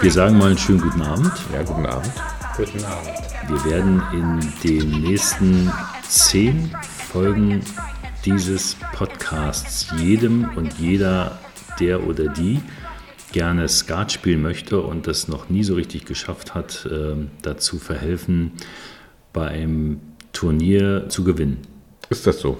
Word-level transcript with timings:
Wir 0.00 0.12
sagen 0.12 0.36
mal 0.36 0.48
einen 0.48 0.58
schönen 0.58 0.80
guten 0.80 1.00
Abend. 1.00 1.32
Ja, 1.52 1.62
guten 1.62 1.86
Abend. 1.86 2.12
Guten 2.56 2.84
Abend. 2.84 3.10
Wir 3.48 3.64
werden 3.64 4.02
in 4.12 4.52
den 4.62 5.00
nächsten 5.00 5.72
zehn 6.06 6.74
Folgen 7.10 7.62
dieses 8.24 8.76
Podcasts 8.92 9.86
jedem 9.96 10.50
und 10.56 10.74
jeder, 10.78 11.38
der 11.80 12.06
oder 12.06 12.28
die 12.28 12.60
gerne 13.32 13.66
Skat 13.68 14.12
spielen 14.12 14.42
möchte 14.42 14.80
und 14.80 15.06
das 15.06 15.28
noch 15.28 15.48
nie 15.48 15.64
so 15.64 15.74
richtig 15.74 16.04
geschafft 16.04 16.54
hat, 16.54 16.86
äh, 16.86 17.16
dazu 17.42 17.78
verhelfen, 17.78 18.52
bei 19.32 19.48
einem 19.48 20.00
Turnier 20.32 21.08
zu 21.08 21.24
gewinnen. 21.24 21.62
Ist 22.10 22.26
das 22.26 22.40
so? 22.40 22.58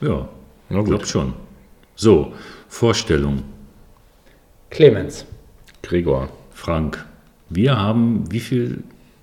Ja, 0.00 0.28
Na 0.68 0.78
ich 0.78 0.84
gut. 0.84 0.86
glaube 0.86 1.06
schon. 1.06 1.47
So, 2.00 2.32
Vorstellung. 2.68 3.42
Clemens. 4.70 5.26
Gregor. 5.82 6.28
Frank, 6.52 7.04
wir 7.50 7.76
haben 7.76 8.30
wie 8.30 8.38
viele 8.38 8.78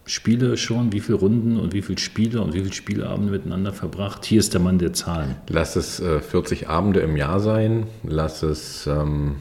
Spiele 0.06 0.58
schon, 0.58 0.92
wie 0.92 1.00
viele 1.00 1.18
Runden 1.18 1.58
und 1.58 1.74
wie 1.74 1.82
viele 1.82 2.00
Spiele 2.00 2.42
und 2.42 2.54
wie 2.54 2.60
viele 2.60 2.74
Spieleabende 2.74 3.32
miteinander 3.32 3.72
verbracht? 3.72 4.26
Hier 4.26 4.42
ist 4.42 4.54
der 4.54 4.60
Mann 4.60 4.78
der 4.78 4.92
Zahlen. 4.92 5.38
Lass 5.48 5.78
es 5.78 6.02
äh, 6.02 6.20
40 6.20 6.68
Abende 6.68 7.00
im 7.00 7.16
Jahr 7.16 7.40
sein. 7.40 7.88
Lass 8.04 8.44
es 8.44 8.88
ähm, 8.88 9.38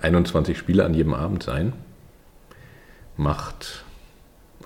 21 0.00 0.56
Spiele 0.56 0.84
an 0.84 0.94
jedem 0.94 1.14
Abend 1.14 1.42
sein. 1.42 1.72
Macht 3.16 3.84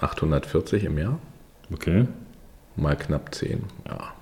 840 0.02 0.85
im 0.85 0.99
Jahr. 0.99 1.19
Okay. 1.73 2.07
Mal 2.77 2.97
knapp 2.97 3.35
10. 3.35 3.62
Ja. 3.88 4.12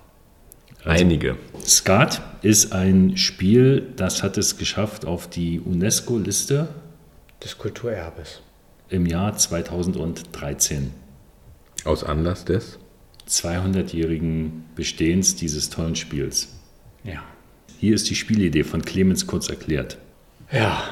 Also- 0.83 1.03
Einige. 1.03 1.37
Skat 1.65 2.21
ist 2.41 2.71
ein 2.73 3.17
Spiel, 3.17 3.87
das 3.97 4.23
hat 4.23 4.37
es 4.37 4.57
geschafft 4.57 5.05
auf 5.05 5.29
die 5.29 5.59
UNESCO-Liste 5.59 6.69
Des 7.43 7.57
Kulturerbes. 7.57 8.41
im 8.89 9.05
Jahr 9.05 9.35
2013. 9.37 10.91
Aus 11.85 12.03
Anlass 12.03 12.45
des. 12.45 12.79
200-jährigen 13.27 14.65
Bestehens 14.75 15.35
dieses 15.35 15.69
tollen 15.69 15.95
Spiels. 15.95 16.49
Ja. 17.03 17.21
Hier 17.77 17.93
ist 17.93 18.09
die 18.09 18.15
Spielidee 18.15 18.63
von 18.63 18.81
Clemens 18.81 19.27
kurz 19.27 19.49
erklärt. 19.49 19.97
Ja. 20.51 20.83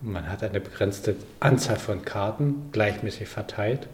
Man 0.00 0.28
hat 0.30 0.42
eine 0.42 0.60
begrenzte 0.60 1.14
Anzahl 1.40 1.76
von 1.78 2.02
Karten, 2.04 2.70
gleichmäßig 2.72 3.28
verteilt. 3.28 3.86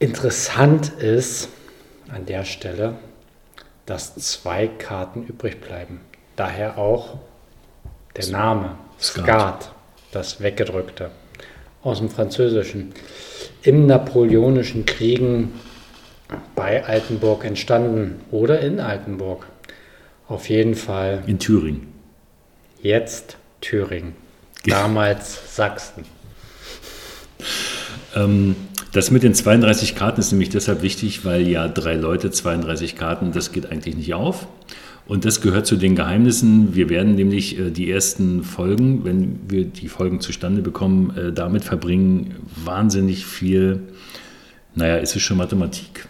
Interessant 0.00 0.88
ist 0.98 1.48
an 2.12 2.26
der 2.26 2.44
Stelle, 2.44 2.96
dass 3.86 4.14
zwei 4.14 4.66
Karten 4.68 5.24
übrig 5.24 5.60
bleiben. 5.60 6.00
Daher 6.36 6.78
auch 6.78 7.18
der 8.16 8.26
Name 8.28 8.78
Skat. 9.00 9.72
Das 10.12 10.40
Weggedrückte 10.40 11.10
aus 11.82 11.98
dem 11.98 12.10
Französischen. 12.10 12.92
Im 13.62 13.86
napoleonischen 13.86 14.86
Kriegen 14.86 15.52
bei 16.54 16.84
Altenburg 16.84 17.44
entstanden 17.44 18.20
oder 18.30 18.60
in 18.60 18.80
Altenburg. 18.80 19.46
Auf 20.28 20.48
jeden 20.48 20.74
Fall 20.74 21.22
In 21.26 21.38
Thüringen. 21.38 21.92
Jetzt 22.82 23.36
Thüringen. 23.60 24.14
Damals 24.66 25.56
Sachsen. 25.56 26.04
Ähm, 28.14 28.56
das 28.92 29.10
mit 29.10 29.22
den 29.22 29.34
32 29.34 29.94
Karten 29.94 30.20
ist 30.20 30.32
nämlich 30.32 30.48
deshalb 30.48 30.82
wichtig, 30.82 31.24
weil 31.24 31.46
ja 31.46 31.68
drei 31.68 31.94
Leute 31.94 32.30
32 32.30 32.96
Karten, 32.96 33.32
das 33.32 33.52
geht 33.52 33.70
eigentlich 33.70 33.96
nicht 33.96 34.14
auf. 34.14 34.48
Und 35.06 35.24
das 35.24 35.40
gehört 35.40 35.66
zu 35.66 35.76
den 35.76 35.96
Geheimnissen. 35.96 36.74
Wir 36.74 36.88
werden 36.88 37.16
nämlich 37.16 37.58
äh, 37.58 37.70
die 37.70 37.90
ersten 37.90 38.44
Folgen, 38.44 39.04
wenn 39.04 39.40
wir 39.48 39.64
die 39.64 39.88
Folgen 39.88 40.20
zustande 40.20 40.62
bekommen, 40.62 41.16
äh, 41.16 41.32
damit 41.32 41.64
verbringen, 41.64 42.36
wahnsinnig 42.64 43.26
viel, 43.26 43.80
naja, 44.74 44.96
ist 44.96 45.16
es 45.16 45.22
schon 45.22 45.36
Mathematik, 45.36 46.08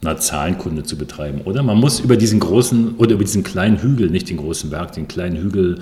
na, 0.00 0.16
Zahlenkunde 0.16 0.82
zu 0.82 0.98
betreiben, 0.98 1.42
oder? 1.42 1.62
Man 1.62 1.78
muss 1.78 2.00
über 2.00 2.16
diesen 2.16 2.40
großen 2.40 2.96
oder 2.96 3.12
über 3.12 3.22
diesen 3.22 3.44
kleinen 3.44 3.80
Hügel, 3.80 4.10
nicht 4.10 4.28
den 4.28 4.38
großen 4.38 4.70
Berg, 4.70 4.92
den 4.92 5.06
kleinen 5.06 5.36
Hügel 5.36 5.78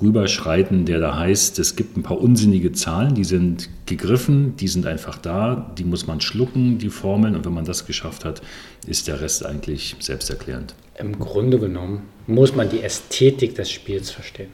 rüberschreiten, 0.00 0.84
der 0.86 1.00
da 1.00 1.18
heißt, 1.18 1.58
es 1.58 1.76
gibt 1.76 1.96
ein 1.96 2.02
paar 2.02 2.20
unsinnige 2.20 2.72
Zahlen, 2.72 3.14
die 3.14 3.24
sind 3.24 3.68
gegriffen, 3.86 4.56
die 4.56 4.68
sind 4.68 4.86
einfach 4.86 5.18
da, 5.18 5.72
die 5.78 5.84
muss 5.84 6.06
man 6.06 6.20
schlucken, 6.20 6.78
die 6.78 6.88
Formeln, 6.88 7.36
und 7.36 7.44
wenn 7.44 7.54
man 7.54 7.64
das 7.64 7.86
geschafft 7.86 8.24
hat, 8.24 8.42
ist 8.86 9.08
der 9.08 9.20
Rest 9.20 9.44
eigentlich 9.44 9.96
selbsterklärend. 10.00 10.74
Im 10.98 11.18
Grunde 11.18 11.58
genommen 11.58 12.02
muss 12.26 12.54
man 12.54 12.68
die 12.68 12.82
Ästhetik 12.82 13.54
des 13.54 13.70
Spiels 13.70 14.10
verstehen. 14.10 14.50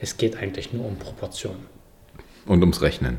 Es 0.00 0.16
geht 0.16 0.36
eigentlich 0.36 0.72
nur 0.72 0.86
um 0.86 0.96
Proportionen. 0.96 1.66
Und 2.46 2.60
ums 2.62 2.80
Rechnen. 2.80 3.18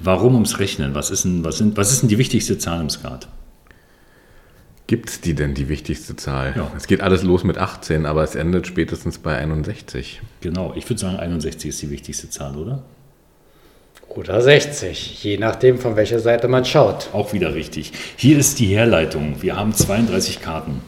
Warum 0.00 0.34
ums 0.34 0.58
Rechnen? 0.58 0.94
Was 0.94 1.10
ist 1.10 1.24
denn, 1.24 1.44
was 1.44 1.58
sind, 1.58 1.76
was 1.76 1.92
ist 1.92 2.02
denn 2.02 2.08
die 2.08 2.18
wichtigste 2.18 2.58
Zahl 2.58 2.80
im 2.80 2.90
Skat? 2.90 3.28
Gibt 4.86 5.08
es 5.08 5.20
die 5.20 5.34
denn, 5.34 5.54
die 5.54 5.68
wichtigste 5.68 6.14
Zahl? 6.16 6.52
Ja. 6.56 6.70
Es 6.76 6.86
geht 6.86 7.00
alles 7.00 7.22
los 7.22 7.42
mit 7.42 7.56
18, 7.56 8.04
aber 8.04 8.22
es 8.22 8.34
endet 8.34 8.66
spätestens 8.66 9.18
bei 9.18 9.36
61. 9.36 10.20
Genau, 10.42 10.74
ich 10.76 10.88
würde 10.88 11.00
sagen, 11.00 11.16
61 11.16 11.70
ist 11.70 11.82
die 11.82 11.90
wichtigste 11.90 12.28
Zahl, 12.28 12.56
oder? 12.56 12.82
Oder 14.08 14.40
60, 14.42 15.24
je 15.24 15.38
nachdem, 15.38 15.78
von 15.78 15.96
welcher 15.96 16.20
Seite 16.20 16.48
man 16.48 16.64
schaut. 16.64 17.08
Auch 17.14 17.32
wieder 17.32 17.54
richtig. 17.54 17.92
Hier 18.16 18.38
ist 18.38 18.58
die 18.60 18.66
Herleitung. 18.66 19.36
Wir 19.40 19.56
haben 19.56 19.72
32 19.72 20.40
Karten, 20.40 20.82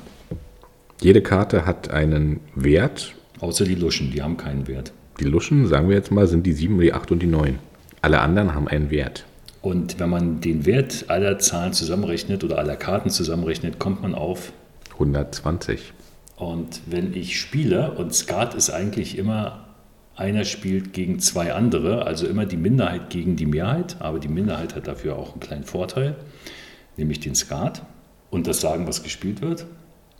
Jede 1.01 1.21
Karte 1.21 1.67
hat 1.67 1.91
einen 1.91 2.41
Wert. 2.55 3.15
außer 3.41 3.65
die 3.65 3.75
Luschen, 3.75 4.11
die 4.13 4.23
haben 4.23 4.37
keinen 4.37 4.67
Wert. 4.67 4.93
Die 5.21 5.25
Luschen, 5.25 5.67
sagen 5.67 5.89
wir 5.89 5.97
jetzt 5.97 6.11
mal, 6.11 6.27
sind 6.27 6.47
die 6.47 6.53
7, 6.53 6.81
die 6.81 6.93
8 6.93 7.11
und 7.13 7.19
die 7.21 7.27
9. 7.27 7.59
Alle 8.01 8.21
anderen 8.21 8.55
haben 8.55 8.67
einen 8.67 8.91
Wert. 8.91 9.27
Und 9.66 9.99
wenn 9.99 10.10
man 10.10 10.41
den 10.41 10.65
Wert 10.65 11.06
aller 11.09 11.41
Zahlen 11.41 11.72
zusammenrechnet 11.72 12.44
oder 12.44 12.59
aller 12.59 12.77
Karten 12.77 13.10
zusammenrechnet, 13.10 13.81
kommt 13.81 14.00
man 14.00 14.15
auf 14.15 14.53
120. 14.93 15.93
Und 16.37 16.82
wenn 16.87 17.12
ich 17.15 17.41
spiele, 17.41 17.91
und 17.91 18.15
Skat 18.15 18.54
ist 18.54 18.71
eigentlich 18.71 19.19
immer, 19.19 19.66
einer 20.15 20.44
spielt 20.44 20.93
gegen 20.93 21.19
zwei 21.19 21.53
andere, 21.53 22.06
also 22.06 22.28
immer 22.28 22.47
die 22.47 22.56
Minderheit 22.56 23.10
gegen 23.10 23.34
die 23.34 23.47
Mehrheit, 23.47 23.97
aber 23.99 24.21
die 24.21 24.28
Minderheit 24.28 24.77
hat 24.77 24.87
dafür 24.87 25.16
auch 25.16 25.32
einen 25.32 25.41
kleinen 25.41 25.65
Vorteil, 25.65 26.15
nämlich 26.97 27.19
den 27.19 27.34
Skat 27.34 27.83
und 28.31 28.47
das 28.47 28.60
Sagen, 28.60 28.87
was 28.87 29.03
gespielt 29.03 29.43
wird. 29.43 29.66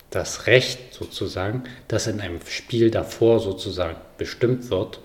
Das 0.09 0.47
Recht 0.47 0.93
sozusagen, 0.93 1.63
das 1.87 2.07
in 2.07 2.19
einem 2.19 2.41
Spiel 2.45 2.91
davor 2.91 3.39
sozusagen 3.39 3.95
bestimmt 4.17 4.69
wird 4.71 4.99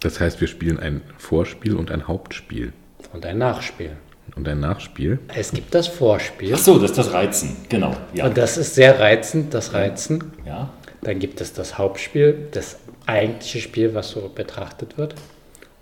Das 0.00 0.18
heißt, 0.18 0.40
wir 0.40 0.48
spielen 0.48 0.80
ein 0.80 1.00
Vorspiel 1.16 1.76
und 1.76 1.92
ein 1.92 2.08
Hauptspiel. 2.08 2.72
Und 3.12 3.24
ein 3.26 3.38
Nachspiel. 3.38 3.92
Und 4.36 4.48
ein 4.48 4.58
Nachspiel. 4.60 5.18
Es 5.34 5.52
gibt 5.52 5.74
das 5.74 5.86
Vorspiel 5.86 6.52
Ach 6.54 6.58
so, 6.58 6.78
das 6.78 6.90
ist 6.92 6.98
das 6.98 7.12
Reizen, 7.12 7.56
genau. 7.68 7.94
Ja. 8.14 8.26
und 8.26 8.36
das 8.36 8.56
ist 8.56 8.74
sehr 8.74 8.98
reizend, 8.98 9.54
das 9.54 9.74
Reizen. 9.74 10.32
ja. 10.46 10.70
Dann 11.02 11.18
gibt 11.18 11.42
es 11.42 11.52
das 11.52 11.76
Hauptspiel, 11.76 12.48
das 12.52 12.78
eigentliche 13.04 13.60
Spiel, 13.60 13.94
was 13.94 14.08
so 14.08 14.30
betrachtet 14.34 14.96
wird. 14.96 15.14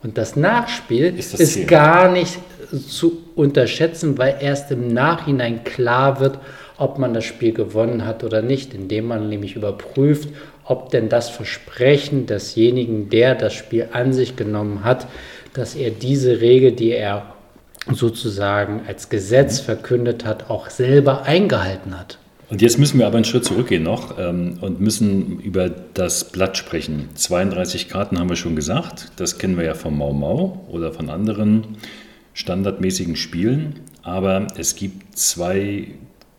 Und 0.03 0.19
das 0.19 0.35
Nachspiel 0.35 1.17
Ist 1.17 1.33
ist, 1.35 1.41
das 1.41 1.53
Ziel. 1.53 1.67
gar 1.67 2.11
nicht 2.11 2.39
zu 2.89 3.23
unterschätzen, 3.37 4.19
weil 4.19 4.39
erst 4.41 4.73
im 4.73 4.89
Nachhinein 4.89 5.63
klar 5.63 6.19
wird, 6.19 6.41
ob 6.77 6.99
man 6.99 7.15
das 7.15 7.25
Spiel 7.25 7.53
gewonnen 7.53 8.05
hat 8.05 8.25
oder 8.25 8.43
nicht, 8.43 8.75
indem 8.75 9.07
man 9.07 9.29
nämlich 9.29 9.55
überprüft, 9.55 10.31
ob 10.65 10.91
denn 10.91 11.09
das 11.09 11.31
Versprechen 11.31 12.27
desjenigen, 12.27 13.09
der 13.09 13.37
das 13.37 13.55
Spiel 13.55 13.91
an 13.93 14.13
sich 14.13 14.35
genommen 14.35 14.83
hat, 14.83 15.07
dass 15.55 15.75
er 15.75 15.91
diese 15.91 16.41
Regel, 16.41 16.73
die 16.73 16.91
er 16.91 17.35
sozusagen 17.91 18.83
als 18.87 19.09
Gesetz 19.09 19.61
verkündet 19.61 20.25
hat, 20.25 20.51
auch 20.51 20.71
selber 20.71 21.25
eingehalten 21.25 21.99
hat. 21.99 22.19
Und 22.49 22.61
jetzt 22.61 22.79
müssen 22.79 22.99
wir 22.99 23.07
aber 23.07 23.17
einen 23.17 23.25
Schritt 23.25 23.45
zurückgehen 23.45 23.83
noch 23.83 24.19
ähm, 24.19 24.59
und 24.61 24.79
müssen 24.79 25.41
über 25.41 25.71
das 25.71 26.31
Blatt 26.33 26.59
sprechen. 26.59 27.09
32 27.15 27.89
Karten 27.89 28.19
haben 28.19 28.29
wir 28.29 28.37
schon 28.37 28.57
gesagt. 28.57 29.11
Das 29.17 29.39
kennen 29.39 29.57
wir 29.57 29.65
ja 29.65 29.75
vom 29.75 29.97
Mau 29.97 30.13
Mau 30.13 30.67
oder 30.69 30.93
von 30.93 31.09
anderen 31.09 31.79
standardmäßigen 32.35 33.17
Spielen. 33.17 33.81
Aber 34.03 34.49
es 34.59 34.77
gibt 34.77 35.19
zwei 35.19 35.89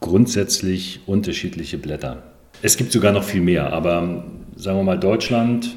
grundsätzlich 0.01 0.99
unterschiedliche 1.07 1.77
Blätter. 1.77 2.21
Es 2.61 2.77
gibt 2.77 2.91
sogar 2.91 3.11
noch 3.11 3.23
viel 3.23 3.41
mehr, 3.41 3.73
aber 3.73 4.23
sagen 4.55 4.77
wir 4.77 4.83
mal 4.83 4.99
Deutschland, 4.99 5.75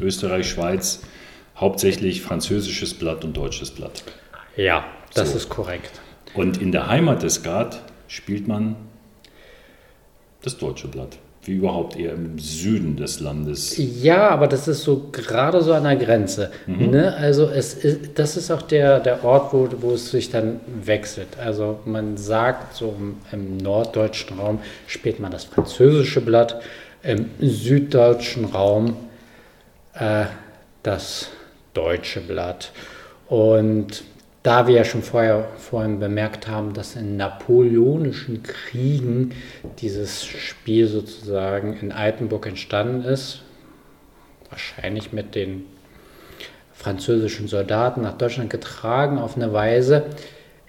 Österreich, 0.00 0.48
Schweiz, 0.50 1.00
hauptsächlich 1.60 2.22
französisches 2.22 2.94
Blatt 2.94 3.24
und 3.24 3.36
deutsches 3.36 3.70
Blatt. 3.70 4.02
Ja, 4.56 4.84
das 5.14 5.32
So. 5.32 5.36
ist 5.38 5.48
korrekt. 5.48 6.00
Und 6.34 6.60
in 6.60 6.72
der 6.72 6.88
Heimat 6.88 7.22
des 7.22 7.34
Skat 7.34 7.82
spielt 8.08 8.48
man 8.48 8.76
das 10.42 10.56
deutsche 10.58 10.88
Blatt. 10.88 11.18
wie 11.44 11.52
überhaupt 11.54 11.96
eher 11.96 12.12
im 12.12 12.38
Süden 12.38 12.96
des 12.98 13.18
Landes. 13.20 13.74
Ja, 13.78 14.28
aber 14.28 14.46
das 14.46 14.68
ist 14.68 14.82
so 14.82 15.08
gerade 15.10 15.62
so 15.62 15.72
an 15.72 15.84
der 15.84 15.96
Grenze. 15.96 16.50
Ne? 16.66 17.14
Also 17.16 17.48
es 17.48 17.72
ist, 17.72 18.18
das 18.18 18.36
ist 18.36 18.50
auch 18.50 18.60
der, 18.60 19.00
der 19.00 19.24
Ort, 19.24 19.54
wo, 19.54 19.66
wo 19.80 19.92
es 19.92 20.10
sich 20.10 20.28
dann 20.30 20.60
wechselt. 20.84 21.38
Also 21.42 21.80
man 21.86 22.18
sagt, 22.18 22.76
so 22.76 22.94
im, 22.98 23.16
im 23.32 23.56
norddeutschen 23.56 24.38
Raum 24.38 24.58
spielt 24.86 25.18
man 25.18 25.32
das 25.32 25.44
französische 25.44 26.20
Blatt, 26.20 26.60
im 27.02 27.30
süddeutschen 27.40 28.44
Raum 28.44 28.96
äh, 29.94 30.26
das 30.82 31.30
deutsche 31.74 32.20
Blatt. 32.20 32.72
Und 33.28 34.04
da 34.42 34.66
wir 34.66 34.76
ja 34.76 34.84
schon 34.84 35.02
vorher, 35.02 35.48
vorhin 35.58 36.00
bemerkt 36.00 36.48
haben, 36.48 36.72
dass 36.72 36.96
in 36.96 37.16
napoleonischen 37.16 38.42
Kriegen 38.42 39.32
dieses 39.78 40.24
Spiel 40.24 40.86
sozusagen 40.86 41.76
in 41.76 41.92
Altenburg 41.92 42.46
entstanden 42.46 43.04
ist, 43.04 43.42
wahrscheinlich 44.48 45.12
mit 45.12 45.34
den 45.34 45.66
französischen 46.72 47.46
Soldaten 47.46 48.00
nach 48.00 48.16
Deutschland 48.16 48.48
getragen 48.48 49.18
auf 49.18 49.36
eine 49.36 49.52
Weise, 49.52 50.06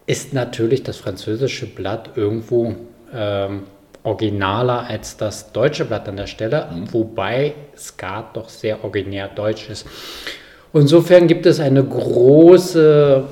ist 0.06 0.34
natürlich 0.34 0.84
das 0.84 0.98
französische 0.98 1.68
Blatt 1.68 2.12
irgendwo 2.16 2.76
ähm, 3.14 3.64
originaler 4.04 4.88
als 4.88 5.16
das 5.16 5.54
deutsche 5.54 5.86
Blatt 5.86 6.10
an 6.10 6.18
der 6.18 6.28
Stelle, 6.28 6.68
wobei 6.92 7.54
Skat 7.78 8.36
doch 8.36 8.50
sehr 8.50 8.84
originär 8.84 9.30
deutsch 9.30 9.70
ist. 9.70 9.86
Insofern 10.74 11.28
gibt 11.28 11.46
es 11.46 11.60
eine 11.60 11.84
große 11.84 13.24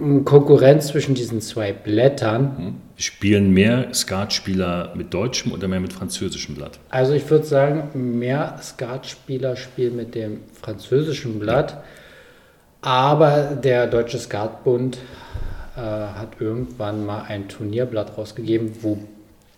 mm, 0.00 0.24
Konkurrenz 0.24 0.88
zwischen 0.88 1.14
diesen 1.14 1.40
zwei 1.40 1.72
Blättern. 1.72 2.80
Spielen 2.96 3.52
mehr 3.52 3.94
Skatspieler 3.94 4.92
mit 4.94 5.14
deutschem 5.14 5.52
oder 5.52 5.68
mehr 5.68 5.80
mit 5.80 5.92
französischem 5.92 6.56
Blatt? 6.56 6.78
Also 6.90 7.14
ich 7.14 7.28
würde 7.30 7.46
sagen, 7.46 8.18
mehr 8.18 8.58
Skatspieler 8.60 9.56
spielen 9.56 9.96
mit 9.96 10.14
dem 10.14 10.40
französischen 10.60 11.38
Blatt, 11.38 11.82
aber 12.82 13.58
der 13.62 13.86
Deutsche 13.86 14.18
Skatbund 14.18 14.98
äh, 15.76 15.80
hat 15.80 16.40
irgendwann 16.40 17.06
mal 17.06 17.22
ein 17.28 17.48
Turnierblatt 17.48 18.18
rausgegeben, 18.18 18.72
wo 18.82 18.98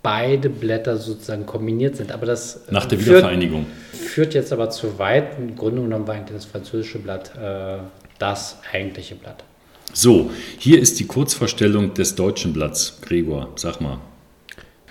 beide 0.03 0.49
Blätter 0.51 0.97
sozusagen 0.97 1.47
kombiniert 1.47 1.97
sind. 1.97 2.13
Aber 2.13 2.27
das 2.27 2.61
Nach 2.71 2.87
der 2.87 2.99
führt- 2.99 3.09
Wiedervereinigung. 3.19 3.67
Führt 3.93 4.35
jetzt 4.35 4.53
aber 4.53 4.69
zu 4.71 4.99
weit. 4.99 5.39
Im 5.39 5.55
Grunde 5.57 5.83
genommen 5.83 6.07
war 6.07 6.15
eigentlich 6.15 6.37
das 6.37 6.45
französische 6.45 6.99
Blatt 6.99 7.33
äh, 7.37 7.79
das 8.19 8.59
eigentliche 8.73 9.15
Blatt. 9.15 9.45
So, 9.93 10.31
hier 10.59 10.81
ist 10.81 10.99
die 11.01 11.07
Kurzvorstellung 11.07 11.93
des 11.95 12.15
deutschen 12.15 12.53
Blatts. 12.53 12.99
Gregor, 13.03 13.49
sag 13.57 13.81
mal. 13.81 13.99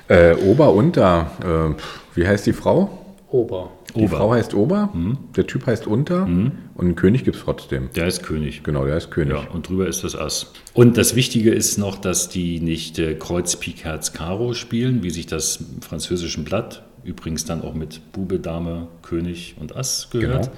Äh, 0.07 0.35
Ober, 0.35 0.73
Unter. 0.73 1.75
Äh, 1.77 2.17
wie 2.17 2.27
heißt 2.27 2.45
die 2.45 2.53
Frau? 2.53 3.00
Ober. 3.31 3.72
Die 3.95 4.04
Ober. 4.04 4.18
Frau 4.18 4.31
heißt 4.33 4.54
Ober, 4.54 4.89
der 5.36 5.48
Typ 5.48 5.66
heißt 5.66 5.88
Unter 5.88 6.24
und 6.24 6.54
einen 6.78 6.95
König 6.95 7.24
gibt 7.24 7.38
es 7.38 7.44
trotzdem. 7.44 7.89
Der 7.95 8.07
ist 8.07 8.24
König. 8.24 8.62
Genau, 8.63 8.86
der 8.86 8.95
heißt 8.95 9.10
König. 9.10 9.33
Ja, 9.33 9.50
und 9.51 9.69
drüber 9.69 9.88
ist 9.88 10.04
das 10.04 10.16
Ass. 10.18 10.51
Und 10.74 10.98
das 10.98 11.16
Wichtige 11.16 11.51
ist 11.51 11.78
noch, 11.78 11.98
dass 11.98 12.28
die 12.30 12.60
nicht 12.60 13.00
äh, 13.00 13.16
Kreuz, 13.16 13.56
Pik, 13.56 13.86
Herz, 13.86 14.12
Karo 14.13 14.54
spielen, 14.54 15.01
wie 15.04 15.10
sich 15.12 15.28
das 15.28 15.57
im 15.57 15.81
französischen 15.81 16.44
Blatt, 16.44 16.83
übrigens 17.04 17.45
dann 17.45 17.62
auch 17.62 17.74
mit 17.74 18.12
Bube, 18.12 18.39
Dame, 18.39 18.88
König 19.01 19.56
und 19.60 19.75
Ass 19.78 20.10
gehört, 20.12 20.45
Genau. 20.48 20.57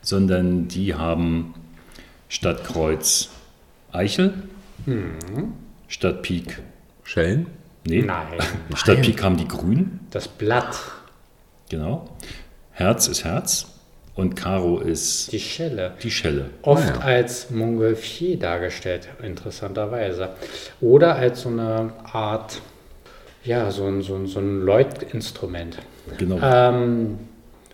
sondern 0.00 0.68
die 0.68 0.94
haben 0.94 1.54
statt 2.28 2.64
Kreuz 2.64 3.28
Eichel, 3.92 4.32
statt 5.88 6.22
Pik, 6.22 6.60
Schellen? 7.04 7.46
nee, 7.86 8.02
Nein, 8.02 8.26
statt 8.74 9.02
Pik 9.02 9.22
haben 9.22 9.36
die 9.36 9.46
Grün, 9.46 10.00
das 10.10 10.26
Blatt, 10.28 10.74
genau. 11.76 12.08
Herz 12.72 13.06
ist 13.08 13.24
Herz 13.24 13.66
und 14.14 14.36
Karo 14.36 14.78
ist 14.78 15.32
die 15.32 15.40
Schelle. 15.40 15.94
die 16.02 16.10
Schelle. 16.10 16.50
Oft 16.62 16.84
Ah, 16.88 16.94
ja. 16.94 17.00
als 17.00 17.50
Montgolfier 17.50 18.38
dargestellt, 18.38 19.08
interessanterweise. 19.22 20.30
Oder 20.80 21.16
als 21.16 21.42
so 21.42 21.48
eine 21.48 21.92
Art, 22.04 22.60
ja, 23.44 23.70
so 23.70 23.86
ein, 23.86 24.02
so 24.02 24.14
ein, 24.14 24.26
so 24.26 24.38
ein 24.40 24.60
Läutinstrument. 24.62 25.78
Genau. 26.18 26.38
Ähm, 26.42 27.18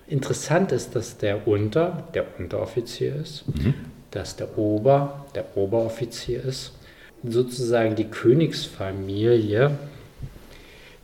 interessant 0.09 0.73
ist, 0.73 0.97
dass 0.97 1.19
der 1.19 1.47
Unter 1.47 2.05
der 2.15 2.25
Unteroffizier 2.39 3.17
ist, 3.17 3.45
dass 4.11 4.37
der 4.37 4.57
Ober 4.59 5.27
der 5.35 5.45
Oberoffizier 5.57 6.43
ist. 6.45 6.73
Sozusagen 7.23 7.97
die 7.97 8.07
Königsfamilie, 8.07 9.73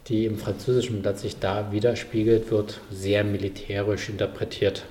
die 0.08 0.25
im 0.26 0.38
französischen 0.38 1.03
Blatt 1.03 1.19
sich 1.19 1.38
da 1.38 1.73
widerspiegelt, 1.73 2.50
wird 2.50 2.81
sehr 2.91 3.25
militärisch 3.25 4.08
interpretiert. 4.08 4.85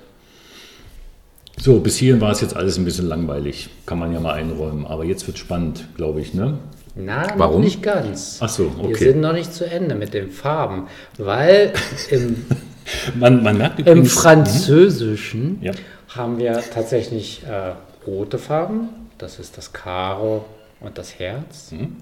So, 1.58 1.80
bis 1.80 1.96
hierhin 1.96 2.20
war 2.20 2.32
es 2.32 2.42
jetzt 2.42 2.54
alles 2.54 2.76
ein 2.76 2.84
bisschen 2.84 3.06
langweilig. 3.06 3.70
Kann 3.86 3.98
man 3.98 4.12
ja 4.12 4.20
mal 4.20 4.34
einräumen. 4.34 4.86
Aber 4.86 5.04
jetzt 5.04 5.26
wird 5.26 5.38
spannend, 5.38 5.86
glaube 5.96 6.20
ich, 6.20 6.34
ne? 6.34 6.58
Na, 6.94 7.26
noch 7.28 7.38
Warum? 7.38 7.62
nicht 7.62 7.82
ganz. 7.82 8.38
Ach 8.40 8.48
so, 8.48 8.70
Wir 8.76 8.84
okay. 8.84 9.12
sind 9.12 9.20
noch 9.20 9.32
nicht 9.32 9.52
zu 9.54 9.64
Ende 9.64 9.94
mit 9.94 10.12
den 10.14 10.30
Farben, 10.30 10.88
weil 11.18 11.72
im, 12.10 12.44
Man, 13.14 13.42
man 13.42 13.58
merkt 13.58 13.80
im 13.80 14.06
Französischen 14.06 15.58
Ja. 15.60 15.72
haben 16.08 16.38
wir 16.38 16.62
tatsächlich 16.72 17.42
äh, 17.44 17.72
rote 18.06 18.38
Farben, 18.38 18.88
das 19.18 19.38
ist 19.38 19.58
das 19.58 19.72
Karo 19.72 20.44
und 20.80 20.98
das 20.98 21.18
Herz. 21.18 21.72
Mhm. 21.72 21.96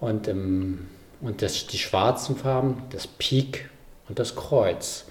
Und, 0.00 0.28
im, 0.28 0.80
und 1.20 1.42
das, 1.42 1.66
die 1.66 1.78
schwarzen 1.78 2.36
Farben, 2.36 2.82
das 2.90 3.06
Pik 3.06 3.68
und 4.08 4.18
das 4.18 4.36
Kreuz. 4.36 5.06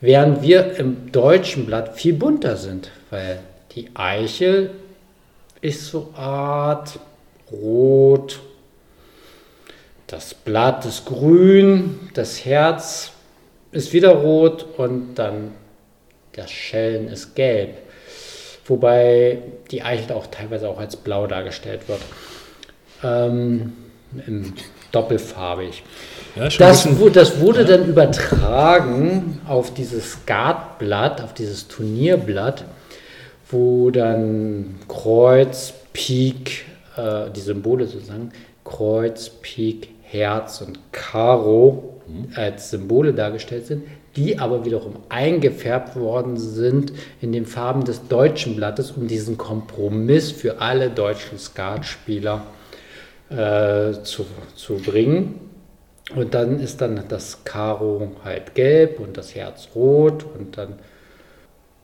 Während 0.00 0.42
wir 0.42 0.76
im 0.76 1.10
deutschen 1.10 1.66
Blatt 1.66 1.96
viel 1.96 2.14
bunter 2.14 2.56
sind, 2.56 2.90
weil 3.10 3.40
die 3.74 3.90
Eichel 3.94 4.70
ist 5.60 5.86
so 5.86 6.12
Art 6.14 6.98
rot, 7.50 8.40
das 10.06 10.34
Blatt 10.34 10.84
ist 10.84 11.06
grün, 11.06 12.10
das 12.14 12.44
Herz 12.44 13.12
ist 13.72 13.92
wieder 13.92 14.10
rot 14.10 14.66
und 14.76 15.14
dann 15.16 15.52
das 16.32 16.50
Schellen 16.50 17.08
ist 17.08 17.34
gelb. 17.34 17.76
Wobei 18.66 19.42
die 19.70 19.82
Eichel 19.82 20.14
auch 20.14 20.26
teilweise 20.26 20.68
auch 20.68 20.78
als 20.78 20.96
blau 20.96 21.26
dargestellt 21.26 21.88
wird. 21.88 22.00
Ähm, 23.02 23.72
im 24.26 24.54
doppelfarbig. 24.96 25.82
ja, 26.34 26.48
Das, 26.48 26.88
das 27.12 27.40
wurde 27.40 27.64
dann 27.64 27.86
übertragen 27.86 29.40
auf 29.46 29.74
dieses 29.74 30.12
Skatblatt, 30.12 31.20
auf 31.20 31.34
dieses 31.34 31.68
Turnierblatt, 31.68 32.64
wo 33.50 33.90
dann 33.90 34.76
Kreuz, 34.88 35.74
Pik, 35.92 36.64
äh, 36.96 37.30
die 37.30 37.40
Symbole 37.40 37.86
sozusagen, 37.86 38.32
Kreuz, 38.64 39.28
Pik, 39.28 39.88
Herz 40.02 40.60
und 40.60 40.78
Karo 40.92 42.00
als 42.36 42.70
Symbole 42.70 43.12
dargestellt 43.12 43.66
sind, 43.66 43.84
die 44.14 44.38
aber 44.38 44.64
wiederum 44.64 44.94
eingefärbt 45.08 45.96
worden 45.96 46.36
sind 46.36 46.92
in 47.20 47.32
den 47.32 47.44
Farben 47.44 47.84
des 47.84 48.06
deutschen 48.08 48.56
Blattes, 48.56 48.92
um 48.92 49.08
diesen 49.08 49.36
Kompromiss 49.36 50.30
für 50.30 50.60
alle 50.60 50.88
deutschen 50.90 51.38
Skatspieler 51.38 52.46
äh, 53.30 54.02
zu, 54.02 54.26
zu 54.54 54.74
bringen. 54.76 55.40
Und 56.14 56.34
dann 56.34 56.60
ist 56.60 56.80
dann 56.80 57.02
das 57.08 57.42
Karo 57.44 58.12
halt 58.24 58.54
gelb 58.54 59.00
und 59.00 59.16
das 59.16 59.34
Herz 59.34 59.68
rot 59.74 60.24
und 60.38 60.56
dann 60.56 60.74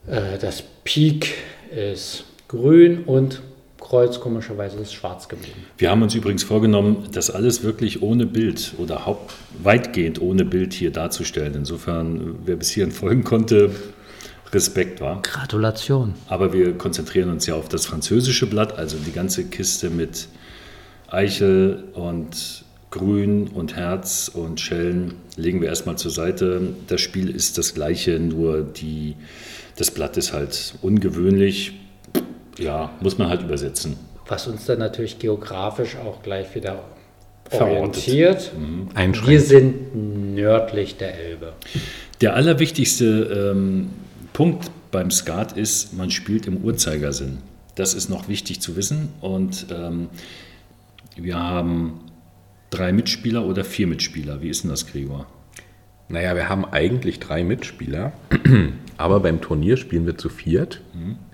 äh, 0.07 0.37
das 0.39 0.63
Pik 0.83 1.33
ist 1.71 2.23
grün 2.47 3.03
und 3.03 3.41
Kreuz 3.79 4.21
komischerweise 4.21 4.79
ist 4.79 4.93
schwarz 4.93 5.27
geblieben. 5.27 5.65
Wir 5.77 5.91
haben 5.91 6.01
uns 6.01 6.15
übrigens 6.15 6.43
vorgenommen, 6.43 7.09
das 7.11 7.29
alles 7.29 7.63
wirklich 7.63 8.01
ohne 8.01 8.25
Bild 8.25 8.73
oder 8.77 9.05
haupt, 9.05 9.33
weitgehend 9.61 10.21
ohne 10.21 10.45
Bild 10.45 10.73
hier 10.73 10.89
darzustellen. 10.89 11.53
Insofern, 11.53 12.37
wer 12.45 12.55
bis 12.55 12.69
hierhin 12.69 12.93
folgen 12.93 13.25
konnte, 13.25 13.71
Respekt 14.53 15.01
war. 15.01 15.21
Gratulation. 15.21 16.13
Aber 16.27 16.53
wir 16.53 16.77
konzentrieren 16.77 17.29
uns 17.29 17.45
ja 17.45 17.55
auf 17.55 17.67
das 17.67 17.85
französische 17.85 18.47
Blatt, 18.47 18.77
also 18.77 18.97
die 18.97 19.11
ganze 19.11 19.43
Kiste 19.45 19.89
mit 19.89 20.27
Eichel 21.13 21.83
und 21.93 22.65
Grün 22.89 23.47
und 23.47 23.75
Herz 23.75 24.29
und 24.33 24.59
Schellen 24.59 25.15
legen 25.35 25.61
wir 25.61 25.67
erstmal 25.67 25.97
zur 25.97 26.11
Seite. 26.11 26.61
Das 26.87 27.01
Spiel 27.01 27.29
ist 27.29 27.57
das 27.57 27.73
gleiche, 27.73 28.19
nur 28.19 28.61
die, 28.61 29.15
das 29.77 29.91
Blatt 29.91 30.17
ist 30.17 30.33
halt 30.33 30.75
ungewöhnlich. 30.81 31.73
Ja, 32.57 32.91
muss 33.01 33.17
man 33.17 33.29
halt 33.29 33.41
übersetzen. 33.41 33.97
Was 34.27 34.47
uns 34.47 34.65
dann 34.65 34.79
natürlich 34.79 35.19
geografisch 35.19 35.95
auch 35.97 36.21
gleich 36.23 36.53
wieder 36.55 36.83
orientiert. 37.51 38.51
Einschränkt. 38.93 39.29
Wir 39.29 39.41
sind 39.41 40.35
nördlich 40.35 40.97
der 40.97 41.17
Elbe. 41.19 41.53
Der 42.21 42.35
allerwichtigste 42.35 43.51
ähm, 43.53 43.89
Punkt 44.33 44.69
beim 44.91 45.11
Skat 45.11 45.57
ist, 45.57 45.93
man 45.93 46.11
spielt 46.11 46.47
im 46.47 46.57
Uhrzeigersinn. 46.57 47.39
Das 47.75 47.93
ist 47.95 48.09
noch 48.09 48.27
wichtig 48.27 48.61
zu 48.61 48.75
wissen. 48.75 49.09
Und 49.19 49.67
ähm, 49.71 50.09
wir 51.15 51.37
haben 51.39 51.99
drei 52.69 52.91
Mitspieler 52.91 53.45
oder 53.45 53.63
vier 53.63 53.87
Mitspieler. 53.87 54.41
Wie 54.41 54.49
ist 54.49 54.63
denn 54.63 54.71
das, 54.71 54.87
Gregor? 54.87 55.27
Naja, 56.09 56.35
wir 56.35 56.49
haben 56.49 56.65
eigentlich 56.65 57.19
drei 57.19 57.43
Mitspieler, 57.43 58.11
aber 58.97 59.19
beim 59.21 59.41
Turnier 59.41 59.77
spielen 59.77 60.05
wir 60.05 60.17
zu 60.17 60.29
viert, 60.29 60.81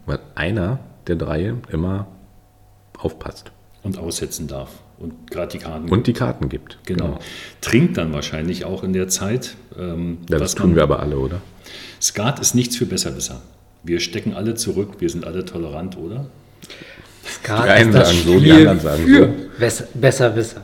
weil 0.06 0.20
einer 0.36 0.80
der 1.08 1.16
drei 1.16 1.54
immer 1.72 2.08
aufpasst 2.98 3.52
Und 3.84 3.98
aussetzen 3.98 4.48
darf. 4.48 4.72
Und 5.00 5.32
gerade 5.32 5.54
die 5.54 5.60
Karten. 5.60 5.90
und 5.90 6.08
die 6.08 6.14
Karten 6.14 6.50
gibt. 6.50 6.78
genau. 6.86 7.20
Trinkt 7.62 7.96
dann 7.98 8.12
wahrscheinlich 8.14 8.66
auch 8.66 8.84
in 8.84 8.92
der 8.94 9.08
Zeit. 9.08 9.56
Ähm, 9.78 10.18
Ja, 10.30 10.38
das 10.38 10.56
tun 10.56 10.68
man- 10.72 10.76
wir 10.76 10.84
aber 10.84 11.00
alle, 11.00 11.18
oder? 11.18 11.42
Skat 12.02 12.40
ist 12.40 12.54
nichts 12.54 12.76
für 12.76 12.86
Besserwisser. 12.86 13.42
Wir 13.84 14.02
stecken 14.02 14.34
alle 14.34 14.56
zurück, 14.56 14.96
wir 15.00 15.10
sind 15.10 15.26
alle 15.26 15.46
tolerant, 15.46 15.98
oder? 15.98 16.28
Skat 17.44 17.66
Die 17.66 17.70
einen 17.70 17.90
ist 17.90 17.96
das 17.96 18.08
sagen 18.10 18.22
so, 18.24 18.40
die 18.40 18.40
Spiel 18.40 18.68
anderen 18.68 18.80
sagen 18.80 19.06
für 19.06 19.26
so. 19.26 19.60
Besser, 19.60 19.88
Besserwisser. 19.94 20.62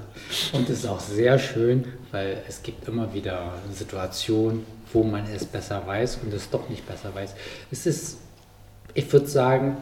Und 0.54 0.70
es 0.70 0.80
ist 0.80 0.88
auch 0.88 1.00
sehr 1.00 1.40
schön, 1.40 1.86
weil 2.12 2.38
es 2.48 2.62
gibt 2.62 2.88
immer 2.88 3.14
wieder 3.14 3.54
Situationen, 3.74 4.64
wo 4.92 5.04
man 5.04 5.24
es 5.34 5.46
besser 5.46 5.84
weiß 5.86 6.20
und 6.24 6.34
es 6.34 6.50
doch 6.50 6.70
nicht 6.70 6.88
besser 6.88 7.14
weiß. 7.14 7.34
Es 7.72 7.86
ist, 7.86 8.18
ich 8.94 9.12
würde 9.12 9.28
sagen, 9.28 9.78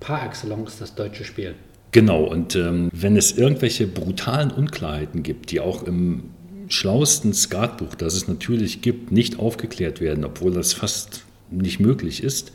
par 0.00 0.26
excellence 0.26 0.78
das 0.78 0.94
deutsche 0.94 1.24
Spiel. 1.24 1.54
Genau, 1.92 2.24
und 2.24 2.56
ähm, 2.56 2.90
wenn 2.92 3.16
es 3.16 3.32
irgendwelche 3.32 3.86
brutalen 3.86 4.50
Unklarheiten 4.50 5.22
gibt, 5.22 5.52
die 5.52 5.60
auch 5.60 5.84
im 5.84 6.30
schlauesten 6.68 7.32
Skatbuch, 7.32 7.94
das 7.94 8.14
es 8.14 8.26
natürlich 8.26 8.82
gibt, 8.82 9.12
nicht 9.12 9.38
aufgeklärt 9.38 10.00
werden, 10.00 10.24
obwohl 10.24 10.52
das 10.52 10.72
fast 10.72 11.24
nicht 11.50 11.78
möglich 11.78 12.22
ist, 12.22 12.52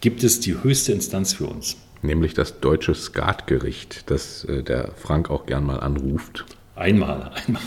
gibt 0.00 0.22
es 0.22 0.40
die 0.40 0.62
höchste 0.62 0.92
Instanz 0.92 1.32
für 1.32 1.46
uns. 1.46 1.76
Nämlich 2.04 2.34
das 2.34 2.60
deutsche 2.60 2.94
Skatgericht, 2.94 4.10
das 4.10 4.44
äh, 4.44 4.62
der 4.62 4.90
Frank 4.94 5.30
auch 5.30 5.46
gern 5.46 5.64
mal 5.64 5.80
anruft. 5.80 6.44
Einmal, 6.76 7.30
einmal. 7.46 7.62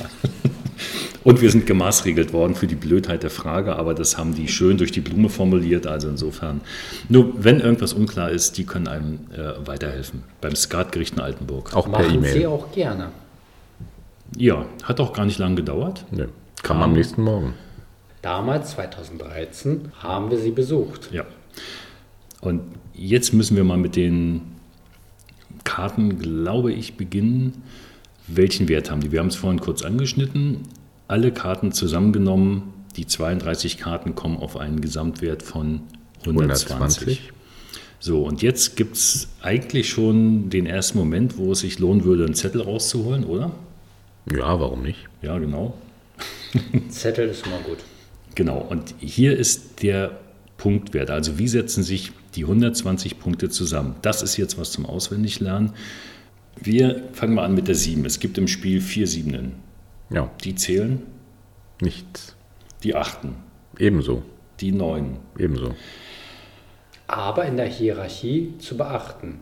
Und 1.23 1.41
wir 1.41 1.49
sind 1.49 1.65
gemaßregelt 1.65 2.33
worden 2.33 2.53
für 2.53 2.67
die 2.67 2.75
Blödheit 2.75 3.23
der 3.23 3.31
Frage, 3.31 3.75
aber 3.77 3.95
das 3.95 4.15
haben 4.15 4.35
die 4.35 4.47
schön 4.47 4.77
durch 4.77 4.91
die 4.91 5.01
Blume 5.01 5.29
formuliert. 5.29 5.87
Also 5.87 6.07
insofern, 6.07 6.61
nur 7.09 7.33
wenn 7.43 7.59
irgendwas 7.59 7.93
unklar 7.93 8.29
ist, 8.29 8.59
die 8.59 8.65
können 8.65 8.87
einem 8.87 9.19
äh, 9.33 9.67
weiterhelfen. 9.67 10.21
Beim 10.39 10.55
Skatgericht 10.55 11.15
in 11.15 11.19
Altenburg. 11.21 11.75
Auch 11.75 11.85
per 11.89 12.03
Machen 12.03 12.21
sie 12.23 12.29
E-Mail. 12.29 12.47
auch 12.47 12.71
gerne. 12.71 13.09
Ja, 14.37 14.67
hat 14.83 14.99
auch 14.99 15.13
gar 15.13 15.25
nicht 15.25 15.39
lange 15.39 15.55
gedauert. 15.55 16.05
Nö. 16.11 16.27
Kam 16.61 16.83
am 16.83 16.93
nächsten 16.93 17.23
Morgen. 17.23 17.55
Damals, 18.21 18.71
2013, 18.71 19.91
haben 19.99 20.29
wir 20.29 20.37
sie 20.37 20.51
besucht. 20.51 21.09
Ja. 21.11 21.23
Und 22.41 22.61
jetzt 22.93 23.33
müssen 23.33 23.55
wir 23.55 23.63
mal 23.63 23.77
mit 23.77 23.95
den 23.95 24.41
Karten, 25.63 26.19
glaube 26.19 26.71
ich, 26.71 26.95
beginnen. 26.95 27.63
Welchen 28.27 28.67
Wert 28.67 28.91
haben 28.91 29.01
die? 29.01 29.11
Wir 29.11 29.19
haben 29.19 29.27
es 29.27 29.35
vorhin 29.35 29.59
kurz 29.59 29.83
angeschnitten. 29.83 30.61
Alle 31.07 31.31
Karten 31.31 31.71
zusammengenommen, 31.71 32.73
die 32.95 33.07
32 33.07 33.77
Karten 33.77 34.15
kommen 34.15 34.37
auf 34.37 34.57
einen 34.57 34.81
Gesamtwert 34.81 35.43
von 35.43 35.81
120. 36.25 36.69
120. 36.69 37.31
So, 37.99 38.23
und 38.23 38.41
jetzt 38.41 38.75
gibt 38.75 38.95
es 38.95 39.27
eigentlich 39.41 39.89
schon 39.89 40.49
den 40.49 40.65
ersten 40.65 40.97
Moment, 40.97 41.37
wo 41.37 41.53
es 41.53 41.59
sich 41.59 41.79
lohnen 41.79 42.03
würde, 42.03 42.25
einen 42.25 42.35
Zettel 42.35 42.61
rauszuholen, 42.61 43.23
oder? 43.23 43.51
Ja, 44.31 44.59
warum 44.59 44.83
nicht? 44.83 44.99
Ja, 45.21 45.37
genau. 45.39 45.75
Zettel 46.89 47.29
ist 47.29 47.45
immer 47.45 47.59
gut. 47.59 47.79
Genau, 48.35 48.59
und 48.59 48.93
hier 48.99 49.35
ist 49.35 49.81
der 49.81 50.19
Punktwert. 50.57 51.09
Also 51.09 51.39
wie 51.39 51.47
setzen 51.47 51.83
sich 51.83 52.11
die 52.37 52.43
120 52.43 53.19
Punkte 53.19 53.49
zusammen? 53.49 53.95
Das 54.01 54.21
ist 54.21 54.37
jetzt 54.37 54.57
was 54.57 54.71
zum 54.71 54.85
Auswendiglernen. 54.85 55.73
Wir 56.55 57.03
fangen 57.13 57.33
mal 57.35 57.43
an 57.45 57.53
mit 57.55 57.67
der 57.67 57.75
7. 57.75 58.05
Es 58.05 58.19
gibt 58.19 58.37
im 58.37 58.47
Spiel 58.47 58.79
vier 58.81 59.07
Siebenen. 59.07 59.53
Ja, 60.09 60.31
Die 60.43 60.55
zählen 60.55 61.01
nichts. 61.81 62.35
die 62.83 62.95
Achten, 62.95 63.35
Ebenso. 63.77 64.23
die 64.59 64.71
Neunen. 64.71 65.17
Ebenso. 65.37 65.75
Aber 67.07 67.45
in 67.45 67.57
der 67.57 67.67
Hierarchie 67.67 68.53
zu 68.59 68.77
beachten. 68.77 69.39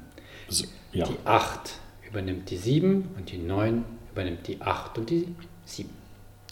So, 0.50 0.66
ja, 0.94 1.06
Die 1.08 1.16
8 1.26 1.80
übernimmt 2.10 2.50
die 2.50 2.58
7 2.58 3.10
und 3.18 3.32
die 3.32 3.38
9 3.38 3.84
übernimmt 4.12 4.48
die 4.48 4.62
8 4.62 4.98
und 4.98 5.10
die 5.10 5.28
7. 5.66 5.90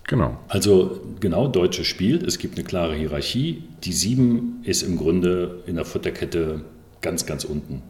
Genau. 0.07 0.37
also 0.49 1.01
genau, 1.19 1.47
deutsches 1.47 1.87
Spiel. 1.87 2.23
Es 2.25 2.37
gibt 2.37 2.57
eine 2.57 2.65
klare 2.65 2.93
Hierarchie. 2.95 3.63
Die 3.83 3.93
7 3.93 4.61
ist 4.63 4.83
im 4.83 4.97
Grunde 4.97 5.63
in 5.65 5.75
der 5.75 5.85
Futterkette 5.85 6.61
ganz, 7.01 7.25
ganz 7.25 7.45
unten. 7.45 7.81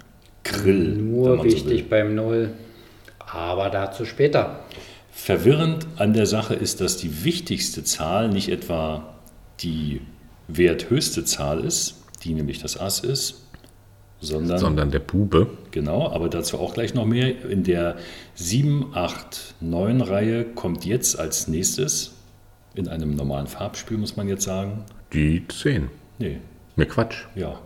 Grill. 0.44 0.96
Nur 0.96 1.38
so 1.38 1.44
wichtig 1.44 1.66
will. 1.66 1.84
beim 1.90 2.16
0, 2.16 2.54
aber 3.20 3.70
dazu 3.70 4.06
später. 4.06 4.60
Verwirrend 5.12 5.88
an 5.96 6.14
der 6.14 6.26
Sache 6.26 6.54
ist, 6.54 6.82
dass 6.82 6.98
die 6.98 7.24
wichtigste 7.24 7.84
Zahl 7.84 8.30
nicht 8.30 8.50
etwa 8.50 9.16
die 9.60 10.02
werthöchste 10.48 11.24
Zahl 11.24 11.64
ist, 11.64 11.96
die 12.24 12.34
nämlich 12.34 12.62
das 12.62 12.80
Ass 12.80 13.00
ist, 13.00 13.43
sondern, 14.26 14.58
Sondern 14.58 14.92
der 14.92 15.00
Bube. 15.00 15.48
genau, 15.72 16.10
aber 16.12 16.30
dazu 16.30 16.58
auch 16.60 16.74
gleich 16.74 16.94
noch 16.94 17.06
mehr. 17.06 17.46
In 17.50 17.64
der 17.64 17.98
7, 18.36 18.92
8, 18.94 19.56
9 19.62 20.02
Reihe 20.02 20.46
kommt 20.46 20.86
jetzt 20.86 21.20
als 21.20 21.48
nächstes, 21.48 22.14
in 22.76 22.88
einem 22.88 23.16
normalen 23.16 23.48
Farbspiel 23.48 23.98
muss 23.98 24.16
man 24.16 24.28
jetzt 24.28 24.44
sagen, 24.44 24.84
Die 25.14 25.46
10. 25.48 25.90
nee, 26.20 26.38
Ne, 26.76 26.86
Quatsch. 26.88 27.26
ja, 27.36 27.60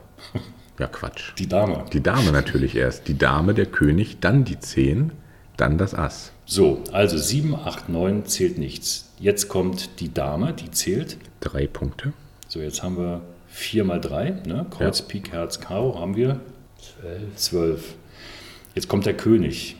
Ja, 0.79 0.87
Quatsch. 0.87 1.31
die 1.37 1.47
Dame. 1.47 1.85
Die 1.93 2.03
Dame 2.03 2.31
natürlich 2.31 2.75
erst. 2.75 3.07
Die 3.07 3.17
Dame, 3.17 3.53
der 3.53 3.65
König, 3.67 4.17
dann 4.19 4.43
die 4.43 4.59
10, 4.59 5.11
dann 5.55 5.77
das 5.77 5.93
Ass. 5.95 6.31
So, 6.45 6.83
also 6.91 7.17
7, 7.17 7.55
8, 7.55 7.89
9 7.89 8.25
zählt 8.25 8.57
nichts. 8.57 9.09
Jetzt 9.19 9.47
kommt 9.47 9.99
die 10.01 10.13
Dame, 10.13 10.53
die 10.53 10.69
zählt. 10.71 11.17
Drei 11.39 11.67
Punkte. 11.67 12.13
So, 12.47 12.59
jetzt 12.59 12.83
haben 12.83 12.97
wir 12.97 13.21
4 13.57 13.83
mal 13.83 13.99
3, 13.99 14.29
ne? 14.45 14.65
Kreuz, 14.69 14.99
Ja. 14.99 15.05
Pik, 15.07 15.31
Herz, 15.31 15.59
Karo 15.59 15.99
haben 15.99 16.15
wir 16.15 16.39
12. 17.01 17.35
12. 17.35 17.95
Jetzt 18.75 18.87
kommt 18.87 19.05
der 19.07 19.17
König 19.17 19.75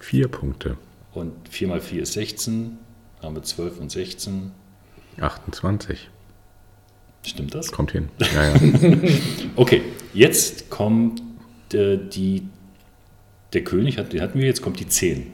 Vier 0.00 0.26
Punkte. 0.28 0.76
und 1.12 1.32
4 1.48 1.68
mal 1.68 1.80
4 1.80 2.02
ist 2.02 2.14
16, 2.14 2.76
haben 3.22 3.36
wir 3.36 3.42
12 3.44 3.78
und 3.78 3.90
16. 3.92 4.50
28. 5.20 6.10
Stimmt 7.24 7.54
das? 7.54 7.70
Kommt 7.70 7.92
hin. 7.92 8.08
Ja, 8.34 8.48
ja. 8.56 9.08
Okay, 9.56 9.80
jetzt 10.12 10.68
kommt 10.70 11.22
äh, 11.72 11.96
die, 11.96 12.42
der 13.52 13.62
König, 13.64 13.96
hat, 13.96 14.12
den 14.12 14.20
hatten 14.20 14.38
wir, 14.40 14.46
jetzt 14.46 14.60
kommt 14.60 14.80
die 14.80 14.88
10. 14.88 15.32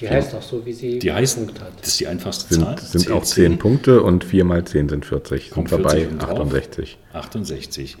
Die 0.00 0.08
heißt 0.08 0.34
auch 0.34 0.42
so, 0.42 0.64
wie 0.66 0.72
sie 0.72 0.98
Die 0.98 1.12
heißt, 1.12 1.36
Punkt 1.36 1.60
hat. 1.60 1.72
das 1.80 1.88
ist 1.88 2.00
die 2.00 2.06
einfachste 2.08 2.54
Zahl. 2.58 2.78
Sind, 2.78 2.88
sind 2.90 3.00
Zählt 3.02 3.12
auch 3.12 3.22
10 3.24 3.58
Punkte 3.58 4.02
und 4.02 4.24
4 4.24 4.44
mal 4.44 4.64
10 4.64 4.88
sind 4.88 5.04
40. 5.06 5.50
Kommt 5.50 5.68
sind 5.68 5.78
wir 5.84 5.88
40 5.90 6.08
bei 6.08 6.12
und 6.12 6.22
drauf. 6.22 6.40
68. 6.40 6.98
68. 7.12 7.96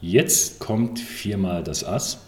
Jetzt 0.00 0.60
kommt 0.60 0.98
4 0.98 1.36
mal 1.38 1.62
das 1.64 1.84
Ass, 1.84 2.18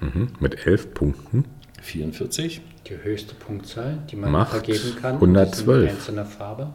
Mhm. 0.00 0.28
Mit 0.40 0.66
11 0.66 0.92
Punkten. 0.92 1.44
44. 1.80 2.60
Die 2.88 2.96
höchste 3.02 3.34
Punktzahl, 3.34 3.98
die 4.10 4.16
man 4.16 4.32
Macht 4.32 4.50
vergeben 4.50 4.96
kann. 5.00 5.14
112. 5.14 5.84
in 5.84 5.96
einzelner 5.96 6.26
Farbe. 6.26 6.74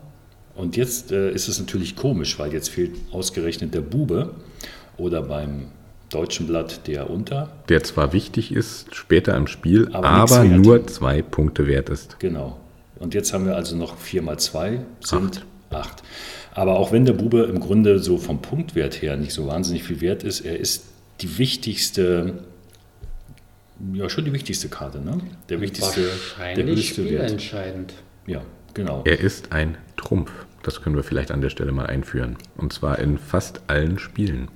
Und 0.56 0.76
jetzt 0.78 1.12
äh, 1.12 1.32
ist 1.32 1.48
es 1.48 1.60
natürlich 1.60 1.96
komisch, 1.96 2.40
weil 2.40 2.52
jetzt 2.54 2.70
fehlt 2.70 2.96
ausgerechnet 3.12 3.74
der 3.76 3.82
Bube 3.82 4.36
oder 4.98 5.22
beim 5.22 5.68
deutschen 6.10 6.48
Blatt 6.48 6.88
der 6.88 7.10
Unter. 7.10 7.50
Der 7.70 7.84
zwar 7.84 8.14
wichtig 8.14 8.52
ist 8.52 8.96
später 8.96 9.36
im 9.36 9.48
Spiel, 9.48 9.90
Aber 9.94 10.08
aber, 10.10 10.44
wert. 10.44 10.60
nur 10.60 10.88
zwei 10.88 11.22
Punkte 11.22 11.68
wert 11.68 11.90
ist. 11.90 12.20
Genau. 12.20 12.60
Und 13.00 13.14
jetzt 13.14 13.32
haben 13.34 13.46
wir 13.46 13.56
also 13.56 13.76
noch 13.76 13.98
4 13.98 14.22
mal 14.22 14.38
2 14.38 14.80
sind 15.02 15.46
8. 15.70 16.04
Aber 16.54 16.78
auch 16.78 16.92
wenn 16.92 17.06
der 17.06 17.14
Bube 17.14 17.44
im 17.44 17.60
Grunde 17.60 18.00
so 18.00 18.18
vom 18.18 18.42
Punktwert 18.42 19.02
her 19.02 19.16
nicht 19.16 19.34
so 19.34 19.48
wahnsinnig 19.48 19.84
viel 19.84 20.02
wert 20.02 20.24
ist, 20.24 20.42
er 20.42 20.60
ist 20.60 20.86
die 21.22 21.38
wichtigste, 21.38 22.40
ja 23.94 24.10
schon 24.10 24.26
die 24.26 24.34
wichtigste 24.34 24.68
Karte, 24.68 25.00
ne? 25.00 25.20
Der 25.48 25.62
wichtigste, 25.62 26.02
der 26.02 26.10
Wahrscheinlich 26.10 26.78
höchste 26.78 27.06
Wert. 27.06 27.12
spielentscheidend. 27.30 27.94
Ja, 28.26 28.42
genau. 28.74 29.04
Er 29.06 29.20
ist 29.20 29.52
ein 29.52 29.78
Trumpf. 29.96 30.32
Das 30.64 30.82
können 30.82 30.96
wir 30.98 31.04
vielleicht 31.04 31.32
an 31.32 31.40
der 31.42 31.50
Stelle 31.50 31.72
mal 31.72 31.86
einführen. 31.86 32.36
Und 32.58 32.74
zwar 32.74 33.00
in 33.00 33.18
fast 33.18 33.62
allen 33.68 33.98
Spielen. 33.98 34.50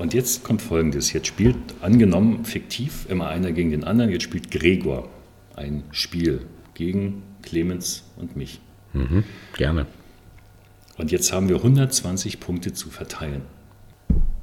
Und 0.00 0.14
jetzt 0.14 0.44
kommt 0.44 0.62
Folgendes. 0.62 1.12
Jetzt 1.12 1.26
spielt, 1.26 1.56
angenommen, 1.82 2.46
fiktiv, 2.46 3.04
immer 3.10 3.28
einer 3.28 3.52
gegen 3.52 3.70
den 3.70 3.84
anderen. 3.84 4.10
Jetzt 4.10 4.22
spielt 4.22 4.50
Gregor 4.50 5.10
ein 5.56 5.82
Spiel 5.90 6.40
gegen 6.72 7.22
Clemens 7.42 8.04
und 8.16 8.34
mich. 8.34 8.60
Mhm. 8.94 9.24
Gerne. 9.58 9.86
Und 10.96 11.12
jetzt 11.12 11.32
haben 11.34 11.50
wir 11.50 11.56
120 11.56 12.40
Punkte 12.40 12.72
zu 12.72 12.88
verteilen. 12.88 13.42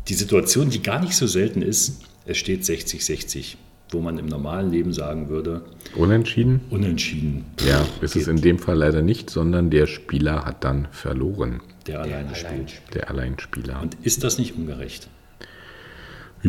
Die 0.08 0.14
Situation, 0.14 0.70
die 0.70 0.82
gar 0.84 1.02
nicht 1.02 1.16
so 1.16 1.26
selten 1.26 1.64
ist, 1.64 2.04
es 2.28 2.38
steht 2.38 2.62
60-60, 2.64 3.56
wo 3.90 4.00
man 4.00 4.20
im 4.20 4.28
normalen 4.28 4.72
Leben 4.72 4.94
sagen 4.94 5.28
würde, 5.30 5.64
Unentschieden? 5.96 6.62
unentschieden, 6.70 7.46
Ja, 7.68 7.84
ist 8.02 8.16
es 8.16 8.28
in 8.28 8.42
dem 8.42 8.60
Fall 8.60 8.78
leider 8.78 9.02
nicht, 9.02 9.30
sondern 9.32 9.72
der 9.72 9.88
Spieler 9.88 10.46
hat 10.46 10.64
dann 10.64 10.88
verloren. 10.92 11.62
der 11.88 12.02
alleine 12.02 12.28
allein 12.30 12.36
spielt. 12.36 12.70
spielt. 12.72 12.94
Der 12.96 13.10
Alleinspieler. 13.10 13.82
Und 13.82 13.98
ist 14.04 14.24
das 14.24 14.38
nicht 14.38 14.56
ungerecht? 14.56 15.10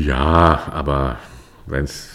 Ja, 0.06 0.70
aber 0.72 1.18
wenn 1.66 1.84
es 1.84 2.10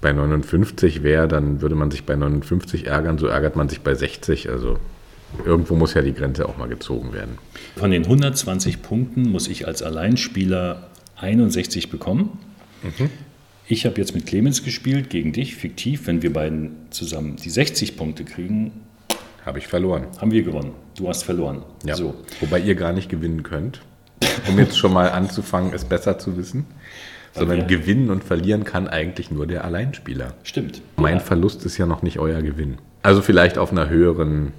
bei 0.00 0.12
59 0.12 1.02
wäre, 1.02 1.28
dann 1.28 1.60
würde 1.60 1.74
man 1.74 1.90
sich 1.90 2.04
bei 2.04 2.14
59 2.16 2.86
ärgern, 2.86 3.18
so 3.18 3.26
ärgert 3.26 3.56
man 3.56 3.68
sich 3.68 3.80
bei 3.80 3.94
60. 3.94 4.48
Also 4.50 4.78
irgendwo 5.44 5.74
muss 5.74 5.94
ja 5.94 6.02
die 6.02 6.12
Grenze 6.12 6.48
auch 6.48 6.56
mal 6.56 6.68
gezogen 6.68 7.12
werden. 7.12 7.38
Von 7.76 7.90
den 7.90 8.04
120 8.04 8.82
Punkten 8.82 9.30
muss 9.30 9.48
ich 9.48 9.66
als 9.66 9.82
Alleinspieler 9.82 10.88
61 11.16 11.90
bekommen. 11.90 12.38
Ich 13.66 13.86
habe 13.86 13.96
jetzt 14.00 14.14
mit 14.14 14.26
Clemens 14.26 14.62
gespielt 14.62 15.10
gegen 15.10 15.32
dich, 15.32 15.56
fiktiv. 15.56 16.06
Wenn 16.06 16.22
wir 16.22 16.32
beiden 16.32 16.72
zusammen 16.90 17.36
die 17.36 17.50
60 17.50 17.96
Punkte 17.96 18.24
kriegen, 18.24 18.70
Habe 19.44 19.58
ich 19.58 19.66
verloren. 19.66 20.06
haben 20.18 20.30
wir 20.30 20.42
gewonnen. 20.42 20.72
Du 20.96 21.08
hast 21.08 21.24
verloren. 21.24 21.62
Ja. 21.84 21.96
So. 21.96 22.14
Wobei 22.40 22.60
ihr 22.60 22.74
gar 22.74 22.92
nicht 22.92 23.08
gewinnen 23.08 23.42
könnt. 23.42 23.80
Um 24.48 24.58
jetzt 24.58 24.76
schon 24.78 24.92
mal 24.92 25.10
anzufangen, 25.10 25.72
es 25.74 25.84
besser 25.84 26.18
zu 26.18 26.36
wissen. 26.36 26.66
Sondern 27.34 27.60
Okay. 27.62 27.76
gewinnen 27.76 28.10
und 28.10 28.24
verlieren 28.24 28.64
kann 28.64 28.88
eigentlich 28.88 29.30
nur 29.30 29.46
der 29.46 29.64
Alleinspieler. 29.64 30.32
Stimmt. 30.42 30.80
Mein 30.96 31.14
ja. 31.16 31.20
Verlust 31.20 31.66
ist 31.66 31.76
ja 31.76 31.84
noch 31.84 32.00
nicht 32.02 32.18
euer 32.18 32.40
Gewinn. 32.40 32.78
Also 33.02 33.20
vielleicht 33.20 33.58
auf 33.58 33.72
einer 33.72 33.90
höheren 33.90 34.52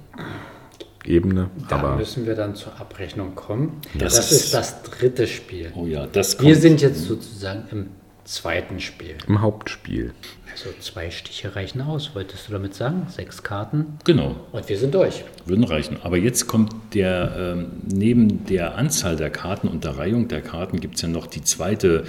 Ebene, 1.04 1.50
Da 1.68 1.76
aber 1.76 1.96
müssen 1.96 2.26
wir 2.26 2.34
dann 2.34 2.54
zur 2.54 2.78
Abrechnung 2.80 3.34
kommen. 3.34 3.80
Das 3.98 4.14
Das, 4.14 4.30
ist- 4.30 4.44
ist 4.44 4.54
das 4.54 4.82
dritte 4.82 5.26
Spiel. 5.26 5.72
Oh 5.74 5.86
ja, 5.86 6.06
das 6.06 6.36
kommt. 6.36 6.48
Wir 6.48 6.56
sind 6.56 6.80
jetzt 6.80 7.02
sozusagen 7.04 7.64
im 7.72 7.86
zweiten 8.28 8.78
Spiel. 8.80 9.16
im 9.26 9.40
Hauptspiel. 9.40 10.12
Also 10.52 10.70
zwei 10.80 11.10
Stiche 11.10 11.54
reichen 11.56 11.80
aus, 11.80 12.14
wolltest 12.14 12.48
du 12.48 12.52
damit 12.52 12.74
sagen? 12.74 13.06
Sechs 13.08 13.42
Karten 13.42 13.98
Genau. 14.04 14.36
und 14.52 14.68
wir 14.68 14.76
sind 14.78 14.94
durch. 14.94 15.24
Würden 15.46 15.64
reichen. 15.64 15.98
Aber 16.02 16.16
jetzt 16.18 16.46
kommt 16.46 16.72
der, 16.94 17.34
ähm, 17.38 17.66
neben 17.86 18.44
der 18.46 18.76
Anzahl 18.76 19.16
der 19.16 19.30
Karten 19.30 19.68
und 19.68 19.84
der 19.84 19.96
Reihung 19.98 20.28
der 20.28 20.42
Karten 20.42 20.80
gibt 20.80 20.96
es 20.96 21.02
ja 21.02 21.08
noch 21.08 21.26
die 21.26 21.42
zweite 21.42 22.04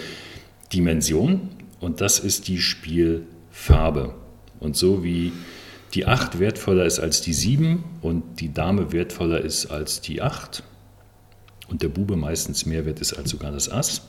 Dimension 0.74 1.50
und 1.80 2.02
das 2.02 2.20
ist 2.20 2.48
die 2.48 2.60
Spielfarbe. 2.60 4.14
Und 4.60 4.76
so 4.76 5.04
wie 5.04 5.32
die 5.94 6.06
8 6.06 6.40
wertvoller 6.40 6.86
ist 6.86 7.00
als 7.00 7.22
die 7.22 7.34
7 7.34 7.84
und 8.02 8.42
die 8.42 8.54
Dame 8.54 8.92
wertvoller 8.92 9.40
ist 9.42 9.68
als 9.68 10.02
die 10.02 10.22
8 10.22 10.64
und 11.70 11.82
der 11.82 11.88
Bube 11.90 12.16
meistens 12.16 12.66
mehr 12.66 12.86
wert 12.86 13.00
ist 13.00 13.14
als 13.14 13.30
sogar 13.32 13.52
das 13.52 13.70
Ass, 13.72 14.02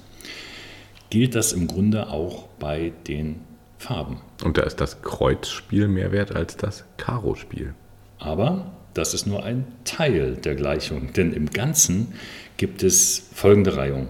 gilt 1.11 1.35
das 1.35 1.53
im 1.53 1.67
Grunde 1.67 2.09
auch 2.09 2.47
bei 2.59 2.93
den 3.07 3.41
Farben. 3.79 4.21
Und 4.45 4.59
da 4.59 4.63
ist 4.63 4.81
das 4.81 5.03
Kreuzspiel 5.03 5.89
mehr 5.89 6.13
wert 6.13 6.35
als 6.35 6.57
das 6.57 6.85
Karo-Spiel. 6.97 7.75
Aber 8.19 8.73
das 8.95 9.15
ist 9.15 9.27
nur 9.27 9.45
ein 9.45 9.67
Teil 9.85 10.37
der 10.37 10.55
Gleichung, 10.55 11.13
denn 11.13 11.33
im 11.33 11.51
Ganzen 11.51 12.15
gibt 12.57 12.83
es 12.83 13.29
folgende 13.35 13.77
Reihung. 13.77 14.09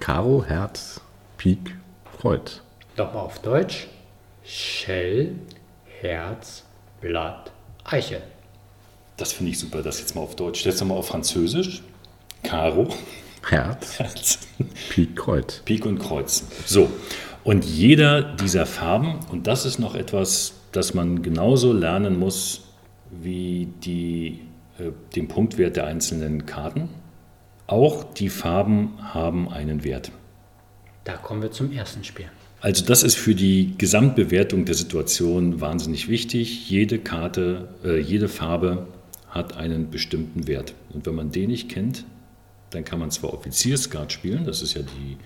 Karo, 0.00 0.44
Herz, 0.44 1.00
Pik, 1.38 1.76
Kreuz. 2.18 2.62
Nochmal 2.96 3.24
auf 3.24 3.38
Deutsch. 3.40 3.88
Shell, 4.44 5.34
Herz, 6.00 6.64
Blatt, 7.00 7.52
Eiche. 7.84 8.22
Das 9.16 9.32
finde 9.32 9.52
ich 9.52 9.58
super, 9.58 9.82
das 9.82 10.00
jetzt 10.00 10.14
mal 10.14 10.22
auf 10.22 10.36
Deutsch. 10.36 10.64
Jetzt 10.64 10.80
nochmal 10.80 10.98
auf 10.98 11.08
Französisch. 11.08 11.82
Karo, 12.42 12.88
Herz, 13.48 13.98
Herz, 13.98 14.38
Pik, 14.90 15.16
Kreuz. 15.16 15.62
Pik 15.64 15.86
und 15.86 15.98
Kreuz. 15.98 16.44
So, 16.64 16.90
und 17.44 17.64
jeder 17.64 18.22
dieser 18.22 18.66
Farben, 18.66 19.20
und 19.30 19.46
das 19.46 19.66
ist 19.66 19.78
noch 19.78 19.94
etwas, 19.94 20.54
das 20.72 20.94
man 20.94 21.22
genauso 21.22 21.72
lernen 21.72 22.18
muss 22.18 22.64
wie 23.10 23.68
die, 23.84 24.40
äh, 24.78 24.90
den 25.14 25.28
Punktwert 25.28 25.76
der 25.76 25.86
einzelnen 25.86 26.44
Karten, 26.46 26.88
auch 27.68 28.04
die 28.14 28.28
Farben 28.28 28.94
haben 29.00 29.48
einen 29.48 29.84
Wert. 29.84 30.10
Da 31.04 31.14
kommen 31.14 31.42
wir 31.42 31.52
zum 31.52 31.70
ersten 31.70 32.02
Spiel. 32.02 32.26
Also 32.60 32.84
das 32.84 33.04
ist 33.04 33.16
für 33.16 33.34
die 33.34 33.74
Gesamtbewertung 33.78 34.64
der 34.64 34.74
Situation 34.74 35.60
wahnsinnig 35.60 36.08
wichtig. 36.08 36.68
Jede 36.68 36.98
Karte, 36.98 37.68
äh, 37.84 38.00
jede 38.00 38.28
Farbe 38.28 38.88
hat 39.28 39.56
einen 39.56 39.90
bestimmten 39.90 40.48
Wert. 40.48 40.74
Und 40.92 41.06
wenn 41.06 41.14
man 41.14 41.30
den 41.30 41.50
nicht 41.50 41.68
kennt, 41.68 42.04
dann 42.76 42.84
kann 42.84 42.98
man 43.00 43.10
zwar 43.10 43.32
Offizierskat 43.32 44.12
spielen, 44.12 44.44
das 44.44 44.62
ist 44.62 44.74
ja 44.74 44.82
die 44.82 45.16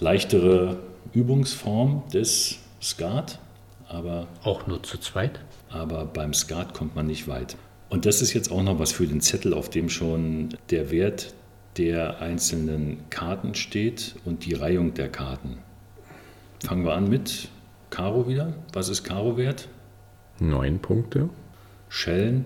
leichtere 0.00 0.78
Übungsform 1.12 2.04
des 2.12 2.58
Skat, 2.80 3.38
aber, 3.88 4.28
Auch 4.44 4.66
nur 4.66 4.82
zu 4.82 4.98
zweit. 4.98 5.40
aber 5.68 6.04
beim 6.04 6.32
Skat 6.32 6.74
kommt 6.74 6.94
man 6.94 7.06
nicht 7.06 7.26
weit. 7.28 7.56
Und 7.88 8.06
das 8.06 8.22
ist 8.22 8.34
jetzt 8.34 8.52
auch 8.52 8.62
noch 8.62 8.78
was 8.78 8.92
für 8.92 9.06
den 9.06 9.20
Zettel, 9.20 9.54
auf 9.54 9.70
dem 9.70 9.88
schon 9.88 10.50
der 10.70 10.90
Wert 10.90 11.34
der 11.76 12.20
einzelnen 12.20 13.08
Karten 13.10 13.54
steht 13.54 14.16
und 14.24 14.44
die 14.44 14.54
Reihung 14.54 14.94
der 14.94 15.08
Karten. 15.08 15.58
Fangen 16.64 16.84
wir 16.84 16.94
an 16.94 17.08
mit 17.08 17.48
Karo 17.90 18.28
wieder. 18.28 18.52
Was 18.72 18.88
ist 18.88 19.04
Karo 19.04 19.36
wert? 19.36 19.68
Neun 20.38 20.80
Punkte. 20.80 21.30
Schellen, 21.88 22.44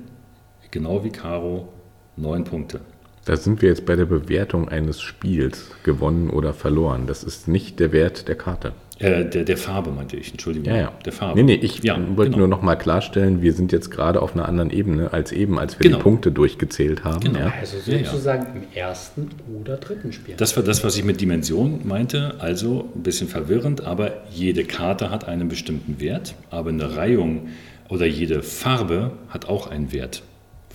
genau 0.70 1.02
wie 1.02 1.10
Karo, 1.10 1.68
neun 2.16 2.44
Punkte. 2.44 2.80
Da 3.24 3.36
sind 3.36 3.62
wir 3.62 3.68
jetzt 3.68 3.86
bei 3.86 3.94
der 3.94 4.04
Bewertung 4.06 4.68
eines 4.68 5.00
Spiels, 5.00 5.70
gewonnen 5.84 6.28
oder 6.30 6.52
verloren. 6.54 7.06
Das 7.06 7.22
ist 7.22 7.46
nicht 7.46 7.78
der 7.78 7.92
Wert 7.92 8.26
der 8.26 8.34
Karte. 8.34 8.72
Äh, 8.98 9.24
der, 9.24 9.44
der 9.44 9.56
Farbe 9.56 9.90
meinte 9.90 10.16
ich, 10.16 10.30
Entschuldigung. 10.32 10.68
Ja, 10.72 10.76
ja. 10.76 10.92
Der 11.04 11.12
Farbe. 11.12 11.36
Nee, 11.42 11.42
nee, 11.56 11.60
ich 11.64 11.82
ja, 11.82 11.96
wollte 12.16 12.30
genau. 12.32 12.38
nur 12.38 12.48
noch 12.48 12.62
mal 12.62 12.76
klarstellen, 12.76 13.40
wir 13.42 13.52
sind 13.52 13.72
jetzt 13.72 13.90
gerade 13.90 14.20
auf 14.22 14.34
einer 14.34 14.48
anderen 14.48 14.70
Ebene 14.70 15.12
als 15.12 15.30
eben, 15.32 15.58
als 15.58 15.78
wir 15.78 15.84
Genau. 15.84 15.98
die 15.98 16.02
Punkte 16.02 16.32
durchgezählt 16.32 17.04
haben. 17.04 17.20
Genau. 17.20 17.38
Ja. 17.38 17.52
Also 17.60 17.78
Ja, 17.90 17.98
ja. 17.98 18.04
sozusagen 18.04 18.46
im 18.56 18.62
ersten 18.76 19.28
oder 19.60 19.76
dritten 19.76 20.12
Spiel. 20.12 20.34
Das 20.36 20.56
war 20.56 20.62
das, 20.64 20.82
was 20.84 20.96
ich 20.96 21.04
mit 21.04 21.20
Dimension 21.20 21.80
meinte. 21.84 22.34
Also 22.38 22.88
ein 22.94 23.02
bisschen 23.02 23.28
verwirrend, 23.28 23.84
aber 23.84 24.12
jede 24.30 24.64
Karte 24.64 25.10
hat 25.10 25.26
einen 25.28 25.48
bestimmten 25.48 26.00
Wert, 26.00 26.34
aber 26.50 26.70
eine 26.70 26.96
Reihung 26.96 27.48
oder 27.88 28.06
jede 28.06 28.42
Farbe 28.42 29.12
hat 29.28 29.48
auch 29.48 29.68
einen 29.68 29.92
Wert. 29.92 30.22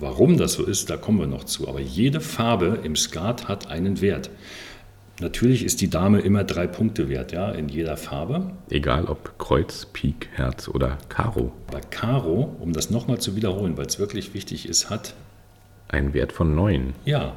Warum 0.00 0.36
das 0.36 0.52
so 0.54 0.64
ist, 0.64 0.90
da 0.90 0.96
kommen 0.96 1.18
wir 1.18 1.26
noch 1.26 1.44
zu. 1.44 1.68
Aber 1.68 1.80
jede 1.80 2.20
Farbe 2.20 2.78
im 2.82 2.94
Skat 2.96 3.48
hat 3.48 3.68
einen 3.68 4.00
Wert. 4.00 4.30
Natürlich 5.20 5.64
ist 5.64 5.80
die 5.80 5.90
Dame 5.90 6.20
immer 6.20 6.44
drei 6.44 6.68
Punkte 6.68 7.08
wert, 7.08 7.32
ja, 7.32 7.50
in 7.50 7.68
jeder 7.68 7.96
Farbe. 7.96 8.52
Egal 8.70 9.06
ob 9.06 9.36
Kreuz, 9.38 9.86
Pik, 9.92 10.28
Herz 10.32 10.68
oder 10.68 10.98
Karo. 11.08 11.50
Aber 11.66 11.80
Karo, 11.80 12.56
um 12.60 12.72
das 12.72 12.90
nochmal 12.90 13.18
zu 13.18 13.34
wiederholen, 13.34 13.76
weil 13.76 13.86
es 13.86 13.98
wirklich 13.98 14.32
wichtig 14.34 14.68
ist, 14.68 14.90
hat, 14.90 15.14
Ein 15.88 16.14
Wert 16.14 16.32
von 16.32 16.54
neun. 16.54 16.94
ja, 17.04 17.34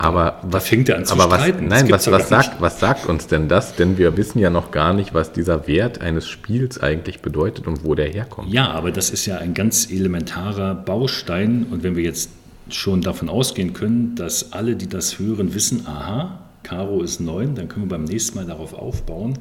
Aber 0.00 0.38
was 0.42 0.68
fängt 0.68 0.88
er 0.88 0.96
an 0.96 1.04
zu 1.04 1.14
aber 1.14 1.28
was, 1.28 1.40
streiten. 1.40 1.68
Das 1.68 1.82
Nein, 1.82 1.90
was, 1.90 2.10
was, 2.10 2.28
sagt, 2.28 2.60
was 2.60 2.78
sagt 2.78 3.06
uns 3.06 3.26
denn 3.26 3.48
das? 3.48 3.74
Denn 3.74 3.98
wir 3.98 4.16
wissen 4.16 4.38
ja 4.38 4.48
noch 4.48 4.70
gar 4.70 4.94
nicht, 4.94 5.12
was 5.12 5.32
dieser 5.32 5.66
Wert 5.66 6.00
eines 6.00 6.28
Spiels 6.28 6.80
eigentlich 6.80 7.20
bedeutet 7.20 7.66
und 7.66 7.84
wo 7.84 7.96
der 7.96 8.08
herkommt. 8.08 8.52
Ja, 8.52 8.70
aber 8.70 8.92
das 8.92 9.10
ist 9.10 9.26
ja 9.26 9.38
ein 9.38 9.54
ganz 9.54 9.90
elementarer 9.90 10.76
Baustein. 10.76 11.66
Und 11.68 11.82
wenn 11.82 11.96
wir 11.96 12.04
jetzt 12.04 12.30
schon 12.70 13.00
davon 13.00 13.28
ausgehen 13.28 13.72
können, 13.72 14.14
dass 14.14 14.52
alle, 14.52 14.76
die 14.76 14.88
das 14.88 15.18
hören, 15.18 15.54
wissen, 15.54 15.86
aha, 15.86 16.38
Karo 16.62 17.02
ist 17.02 17.20
9, 17.20 17.54
dann 17.56 17.68
können 17.68 17.86
wir 17.86 17.96
beim 17.96 18.04
nächsten 18.04 18.36
Mal 18.36 18.46
darauf 18.46 18.74
aufbauen 18.74 19.38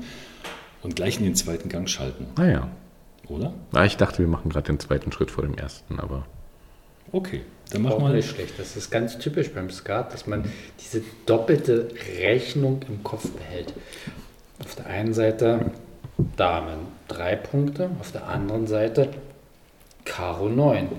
und 0.81 0.95
gleich 0.95 1.17
in 1.17 1.23
den 1.25 1.35
zweiten 1.35 1.69
Gang 1.69 1.89
schalten, 1.89 2.25
Naja, 2.37 2.69
oder? 3.27 3.53
ah, 3.73 3.85
ich 3.85 3.97
dachte, 3.97 4.19
wir 4.19 4.27
machen 4.27 4.49
gerade 4.49 4.67
den 4.67 4.79
zweiten 4.79 5.11
Schritt 5.11 5.29
vor 5.29 5.43
dem 5.43 5.53
ersten, 5.55 5.99
aber 5.99 6.25
Okay, 7.11 7.41
dann 7.71 7.81
mach 7.83 7.91
Auch 7.91 7.99
mal. 7.99 8.13
nicht 8.13 8.29
schlecht. 8.29 8.53
Das 8.57 8.75
ist 8.75 8.89
ganz 8.89 9.17
typisch 9.17 9.49
beim 9.51 9.69
Skat, 9.69 10.13
dass 10.13 10.27
man 10.27 10.45
diese 10.79 11.01
doppelte 11.25 11.89
Rechnung 12.19 12.81
im 12.87 13.03
Kopf 13.03 13.29
behält. 13.29 13.73
Auf 14.63 14.75
der 14.75 14.87
einen 14.87 15.13
Seite 15.13 15.71
Damen 16.35 16.79
drei 17.07 17.35
Punkte, 17.35 17.89
auf 17.99 18.11
der 18.11 18.27
anderen 18.27 18.67
Seite 18.67 19.09
Karo 20.05 20.49
9. 20.49 20.89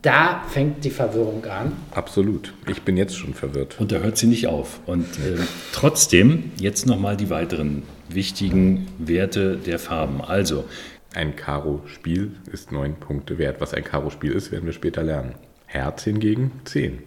Da 0.00 0.42
fängt 0.48 0.82
die 0.84 0.90
Verwirrung 0.90 1.44
an. 1.44 1.72
absolut. 1.92 2.52
Ich 2.68 2.82
bin 2.82 2.96
jetzt 2.96 3.16
schon 3.16 3.34
verwirrt. 3.34 3.76
Und 3.78 3.92
da 3.92 3.98
hört 3.98 4.16
sie 4.16 4.26
nicht 4.26 4.46
auf. 4.46 4.80
Und 4.86 5.04
äh, 5.18 5.36
trotzdem 5.72 6.50
jetzt 6.58 6.86
nochmal 6.86 7.16
die 7.16 7.28
weiteren 7.30 7.82
wichtigen 8.08 8.88
Werte 8.98 9.56
der 9.56 9.78
Farben. 9.78 10.20
Also, 10.22 10.64
Ein 11.14 11.36
Karo-Spiel 11.36 12.36
ist 12.50 12.72
neun 12.72 12.96
Punkte 12.96 13.36
wert. 13.36 13.60
Was 13.60 13.74
ein 13.74 13.84
Karo-Spiel 13.84 14.32
ist, 14.32 14.50
werden 14.50 14.64
wir 14.64 14.72
später 14.72 15.02
lernen. 15.02 15.34
Herz 15.66 16.04
hingegen 16.04 16.52
zehn. 16.64 17.02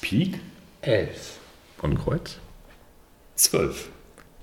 Pik 0.00 0.40
11. 0.80 1.38
Und 1.82 1.96
Kreuz? 1.98 2.38
12. 3.36 3.88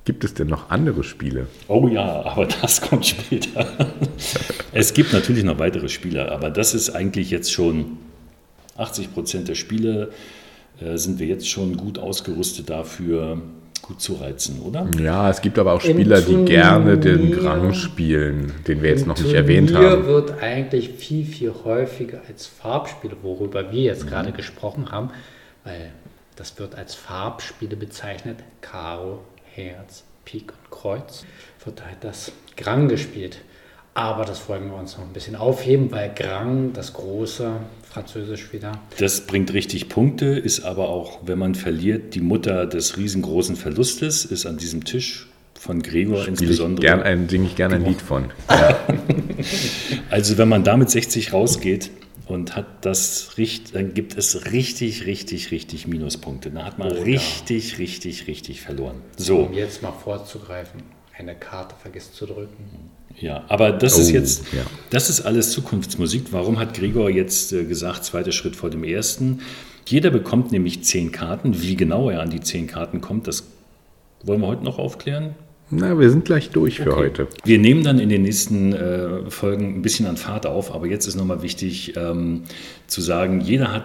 Gibt 0.06 0.24
es 0.24 0.34
denn 0.34 0.48
noch 0.48 0.70
andere 0.70 1.04
Spiele? 1.04 1.48
Oh 1.68 1.88
ja, 1.88 2.24
aber 2.24 2.46
das 2.46 2.82
kommt 2.82 3.06
später. 3.06 3.94
es 4.72 4.94
gibt 4.94 5.12
natürlich 5.12 5.44
noch 5.44 5.60
weitere 5.60 5.90
Spiele, 5.90 6.32
aber 6.32 6.50
das 6.50 6.74
ist 6.74 6.90
eigentlich 6.90 7.30
jetzt 7.30 7.52
schon 7.52 7.98
80 8.78 9.14
Prozent 9.14 9.48
der 9.50 9.56
Spiele 9.56 10.12
äh, 10.80 10.98
sind 10.98 11.20
wir 11.20 11.28
jetzt 11.28 11.50
schon 11.50 11.78
gut 11.78 12.00
ausgerüstet 12.00 12.70
dafür, 12.70 13.42
gut 13.84 14.02
zu 14.02 14.14
reizen, 14.16 14.62
oder? 14.62 14.88
Ja, 15.00 15.30
es 15.30 15.42
gibt 15.42 15.60
aber 15.60 15.74
auch 15.74 15.82
Spieler, 15.82 16.22
die 16.22 16.46
gerne 16.46 16.98
den 16.98 17.32
Turnier- 17.32 17.38
Grang 17.38 17.74
spielen, 17.74 18.54
den 18.68 18.82
wir 18.82 18.90
jetzt 18.90 19.06
noch 19.06 19.20
nicht 19.20 19.34
erwähnt 19.34 19.70
Turnier 19.70 19.92
haben. 19.92 20.08
wird 20.08 20.42
eigentlich 20.42 20.90
viel, 20.90 21.26
viel 21.26 21.54
häufiger 21.64 22.22
als 22.28 22.48
Farbspiele, 22.48 23.18
worüber 23.22 23.72
wir 23.72 23.84
jetzt 23.84 24.08
gerade 24.08 24.32
gesprochen 24.32 24.92
haben, 24.92 25.12
weil 25.64 25.92
das 26.36 26.58
wird 26.58 26.76
als 26.76 26.96
Farbspiele 26.96 27.76
bezeichnet. 27.76 28.38
Karo, 28.62 29.20
Herz, 29.54 30.04
Pik 30.26 30.52
und 30.54 30.72
Kreuz 30.72 31.26
wird 31.64 31.86
halt 31.86 31.98
das 32.02 32.32
Grang 32.58 32.88
gespielt. 32.88 33.40
Aber 33.96 34.26
das 34.26 34.50
wollen 34.50 34.70
wir 34.72 34.76
uns 34.78 34.98
noch 34.98 35.04
ein 35.06 35.14
bisschen 35.14 35.36
aufheben, 35.36 35.92
weil 35.92 36.12
Grang, 36.16 36.74
das 36.74 36.94
große, 36.94 37.52
französisch 37.92 38.52
wieder. 38.52 38.72
Das 38.98 39.22
bringt 39.28 39.54
richtig 39.54 39.88
Punkte, 39.88 40.26
ist 40.26 40.62
aber 40.62 40.90
auch, 40.90 41.20
wenn 41.26 41.38
man 41.38 41.54
verliert, 41.54 42.16
die 42.16 42.22
Mutter 42.22 42.66
des 42.66 42.98
riesengroßen 42.98 43.56
Verlustes, 43.56 44.26
ist 44.26 44.48
an 44.48 44.58
diesem 44.58 44.84
Tisch 44.84 45.28
von 45.60 45.82
Gregor 45.84 46.22
Spiele 46.22 46.34
ich 46.34 46.42
insbesondere. 46.42 46.86
gern 46.88 47.04
ein, 47.04 47.30
singe 47.30 47.46
ich 47.48 47.56
gerne 47.56 47.76
ein 47.76 47.86
Lied 47.86 48.02
von. 48.02 48.32
Also 50.10 50.38
wenn 50.38 50.50
man 50.50 50.64
da 50.64 50.78
mit 50.78 50.90
60 50.90 51.34
rausgeht 51.34 51.92
und 52.28 52.56
hat 52.56 52.86
das 52.86 53.38
richtig, 53.38 53.74
dann 53.74 53.94
gibt 53.94 54.18
es 54.18 54.52
richtig, 54.52 55.06
richtig, 55.06 55.52
richtig 55.52 55.88
Minuspunkte. 55.88 56.52
Da 56.52 56.66
hat 56.66 56.80
man 56.80 56.92
Oh 56.92 56.96
ja. 56.96 57.02
richtig, 57.04 57.78
richtig, 57.80 58.28
richtig 58.28 58.62
verloren. 58.62 59.02
So, 59.18 59.40
Um 59.40 59.54
jetzt 59.54 59.82
mal 59.82 59.92
vorzugreifen, 59.92 60.84
eine 61.18 61.36
Karte 61.36 61.76
vergisst 61.82 62.16
zu 62.16 62.26
drücken. 62.26 62.90
Ja, 63.20 63.44
aber 63.48 63.72
das 63.72 63.98
ist 63.98 64.10
Oh, 64.10 64.14
jetzt, 64.14 64.54
ja. 64.54 64.64
das 64.90 65.10
ist 65.10 65.22
alles 65.22 65.52
Zukunftsmusik. 65.52 66.26
Warum 66.32 66.60
hat 66.60 66.74
Gregor 66.74 67.10
jetzt 67.10 67.54
äh, 67.54 67.64
gesagt, 67.66 68.04
zweiter 68.06 68.32
Schritt 68.32 68.56
vor 68.56 68.70
dem 68.70 68.84
ersten? 68.84 69.40
Jeder 69.86 70.10
bekommt 70.12 70.52
nämlich 70.52 70.84
zehn 70.84 71.12
Karten. 71.12 71.62
Wie 71.62 71.76
genau 71.76 72.10
er 72.10 72.22
an 72.22 72.30
die 72.30 72.40
zehn 72.42 72.68
Karten 72.68 73.02
kommt, 73.02 73.28
das 73.28 73.44
wollen 74.24 74.42
wir 74.42 74.48
heute 74.48 74.64
noch 74.64 74.80
aufklären. 74.80 75.36
Na, 75.70 75.98
wir 76.00 76.10
sind 76.10 76.26
gleich 76.26 76.50
durch 76.50 76.78
für 76.78 76.96
heute. 76.96 77.28
Wir 77.46 77.58
nehmen 77.58 77.84
dann 77.84 77.98
in 78.00 78.10
den 78.10 78.22
nächsten 78.22 78.74
äh, 78.74 79.30
Folgen 79.30 79.76
ein 79.76 79.82
bisschen 79.82 80.06
an 80.06 80.18
Fahrt 80.18 80.46
auf, 80.46 80.74
aber 80.74 80.86
jetzt 80.86 81.08
ist 81.08 81.16
nochmal 81.16 81.42
wichtig 81.42 81.96
ähm, 81.98 82.44
zu 82.88 83.02
sagen, 83.02 83.42
jeder 83.42 83.72
hat 83.72 83.84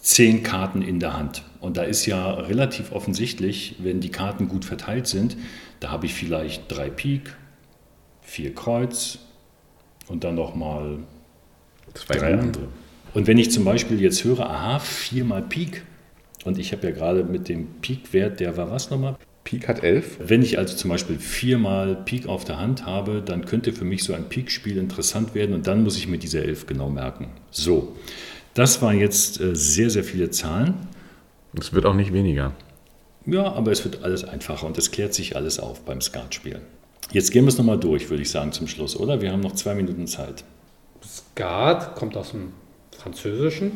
zehn 0.00 0.42
Karten 0.42 0.82
in 0.82 1.00
der 1.00 1.16
Hand. 1.16 1.44
Und 1.60 1.76
da 1.76 1.82
ist 1.82 2.06
ja 2.06 2.30
relativ 2.32 2.92
offensichtlich, 2.92 3.76
wenn 3.78 4.00
die 4.00 4.10
Karten 4.10 4.48
gut 4.48 4.64
verteilt 4.64 5.06
sind, 5.06 5.36
da 5.80 5.90
habe 5.90 6.06
ich 6.06 6.14
vielleicht 6.14 6.64
drei 6.68 6.90
Pik, 6.90 7.36
vier 8.28 8.54
Kreuz 8.54 9.18
und 10.06 10.22
dann 10.24 10.34
nochmal 10.34 10.98
Zwei 11.94 12.16
drei 12.16 12.34
andere. 12.34 12.68
Und 13.14 13.26
wenn 13.26 13.38
ich 13.38 13.50
zum 13.50 13.64
Beispiel 13.64 14.00
jetzt 14.00 14.22
höre, 14.24 14.48
aha, 14.48 14.78
viermal 14.78 15.42
Pik, 15.42 15.82
und 16.44 16.58
ich 16.58 16.72
habe 16.72 16.86
ja 16.86 16.92
gerade 16.92 17.24
mit 17.24 17.48
dem 17.48 17.66
Pik-Wert, 17.80 18.40
der 18.40 18.56
war 18.56 18.70
was 18.70 18.90
nochmal? 18.90 19.16
Pik 19.44 19.66
hat 19.66 19.82
elf. 19.82 20.18
Wenn 20.20 20.42
ich 20.42 20.58
also 20.58 20.76
zum 20.76 20.90
Beispiel 20.90 21.18
viermal 21.18 21.96
Pik 21.96 22.26
auf 22.26 22.44
der 22.44 22.58
Hand 22.58 22.86
habe, 22.86 23.22
dann 23.22 23.46
könnte 23.46 23.72
für 23.72 23.84
mich 23.84 24.04
so 24.04 24.12
ein 24.12 24.28
Pik-Spiel 24.28 24.76
interessant 24.76 25.34
werden 25.34 25.54
und 25.54 25.66
dann 25.66 25.82
muss 25.82 25.96
ich 25.96 26.06
mir 26.06 26.18
diese 26.18 26.44
elf 26.44 26.66
genau 26.66 26.90
merken. 26.90 27.28
So, 27.50 27.96
das 28.54 28.82
waren 28.82 28.98
jetzt 28.98 29.40
äh, 29.40 29.56
sehr, 29.56 29.90
sehr 29.90 30.04
viele 30.04 30.30
Zahlen. 30.30 30.74
Es 31.58 31.72
wird 31.72 31.86
auch 31.86 31.94
nicht 31.94 32.12
weniger. 32.12 32.52
Ja, 33.26 33.52
aber 33.52 33.72
es 33.72 33.84
wird 33.84 34.04
alles 34.04 34.24
einfacher 34.24 34.66
und 34.66 34.78
es 34.78 34.90
klärt 34.90 35.14
sich 35.14 35.34
alles 35.34 35.58
auf 35.58 35.84
beim 35.84 36.00
Skatspielen. 36.00 36.62
Jetzt 37.10 37.30
gehen 37.32 37.44
wir 37.44 37.48
es 37.48 37.58
nochmal 37.58 37.78
durch, 37.78 38.10
würde 38.10 38.22
ich 38.22 38.30
sagen, 38.30 38.52
zum 38.52 38.66
Schluss, 38.68 38.96
oder? 38.96 39.20
Wir 39.20 39.32
haben 39.32 39.40
noch 39.40 39.52
zwei 39.54 39.74
Minuten 39.74 40.06
Zeit. 40.06 40.44
Skat 41.04 41.94
kommt 41.96 42.16
aus 42.16 42.32
dem 42.32 42.52
Französischen 42.96 43.72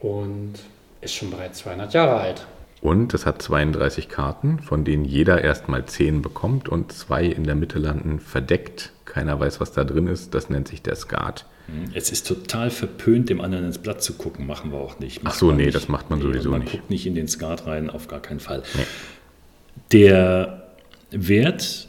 und 0.00 0.54
ist 1.00 1.14
schon 1.14 1.30
bereits 1.30 1.58
200 1.60 1.92
Jahre 1.94 2.20
alt. 2.20 2.46
Und 2.82 3.14
es 3.14 3.26
hat 3.26 3.42
32 3.42 4.08
Karten, 4.08 4.60
von 4.60 4.84
denen 4.84 5.04
jeder 5.04 5.42
erstmal 5.42 5.86
10 5.86 6.22
bekommt 6.22 6.68
und 6.68 6.92
zwei 6.92 7.24
in 7.24 7.44
der 7.44 7.54
Mitte 7.54 7.78
landen 7.78 8.20
verdeckt. 8.20 8.92
Keiner 9.06 9.40
weiß, 9.40 9.60
was 9.60 9.72
da 9.72 9.82
drin 9.82 10.06
ist. 10.06 10.34
Das 10.34 10.50
nennt 10.50 10.68
sich 10.68 10.82
der 10.82 10.94
Skat. 10.94 11.46
Es 11.94 12.12
ist 12.12 12.28
total 12.28 12.70
verpönt, 12.70 13.28
dem 13.28 13.40
anderen 13.40 13.64
ins 13.64 13.78
Blatt 13.78 14.00
zu 14.02 14.12
gucken, 14.14 14.46
machen 14.46 14.70
wir 14.70 14.78
auch 14.78 15.00
nicht. 15.00 15.18
Ach 15.20 15.24
Macht 15.24 15.38
so, 15.38 15.46
man 15.46 15.56
nee, 15.56 15.64
nicht. 15.64 15.74
das 15.74 15.88
macht 15.88 16.10
man 16.10 16.20
sowieso 16.20 16.50
und 16.50 16.52
man 16.52 16.60
nicht. 16.60 16.72
guckt 16.72 16.90
nicht 16.90 17.06
in 17.06 17.16
den 17.16 17.26
Skat 17.26 17.66
rein, 17.66 17.90
auf 17.90 18.06
gar 18.06 18.20
keinen 18.20 18.38
Fall. 18.38 18.62
Nee. 18.76 18.84
Der 19.92 20.68
Wert, 21.10 21.85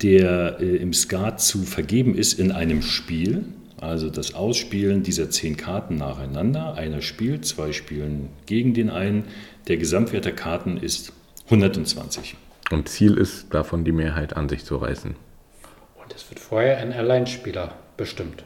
der 0.00 0.58
äh, 0.60 0.76
im 0.76 0.92
Skat 0.92 1.40
zu 1.40 1.62
vergeben 1.62 2.14
ist 2.14 2.38
in 2.38 2.52
einem 2.52 2.82
Spiel, 2.82 3.44
also 3.80 4.10
das 4.10 4.34
Ausspielen 4.34 5.02
dieser 5.02 5.30
zehn 5.30 5.56
Karten 5.56 5.96
nacheinander, 5.96 6.74
einer 6.74 7.02
spielt, 7.02 7.44
zwei 7.44 7.72
spielen 7.72 8.28
gegen 8.46 8.74
den 8.74 8.90
einen, 8.90 9.24
der 9.66 9.76
Gesamtwert 9.76 10.24
der 10.24 10.34
Karten 10.34 10.76
ist 10.76 11.12
120. 11.46 12.36
Und 12.70 12.88
Ziel 12.88 13.18
ist 13.18 13.52
davon, 13.52 13.84
die 13.84 13.92
Mehrheit 13.92 14.36
an 14.36 14.48
sich 14.48 14.64
zu 14.64 14.76
reißen. 14.76 15.16
Und 16.02 16.14
es 16.14 16.30
wird 16.30 16.38
vorher 16.38 16.78
ein 16.78 16.92
Alleinspieler 16.92 17.74
bestimmt. 17.96 18.44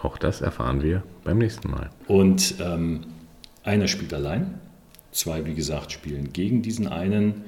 Auch 0.00 0.18
das 0.18 0.40
erfahren 0.42 0.82
wir 0.82 1.02
beim 1.24 1.38
nächsten 1.38 1.70
Mal. 1.70 1.90
Und 2.06 2.56
ähm, 2.60 3.06
einer 3.64 3.88
spielt 3.88 4.12
allein, 4.12 4.60
zwei, 5.10 5.44
wie 5.46 5.54
gesagt, 5.54 5.90
spielen 5.90 6.32
gegen 6.32 6.62
diesen 6.62 6.86
einen. 6.86 7.44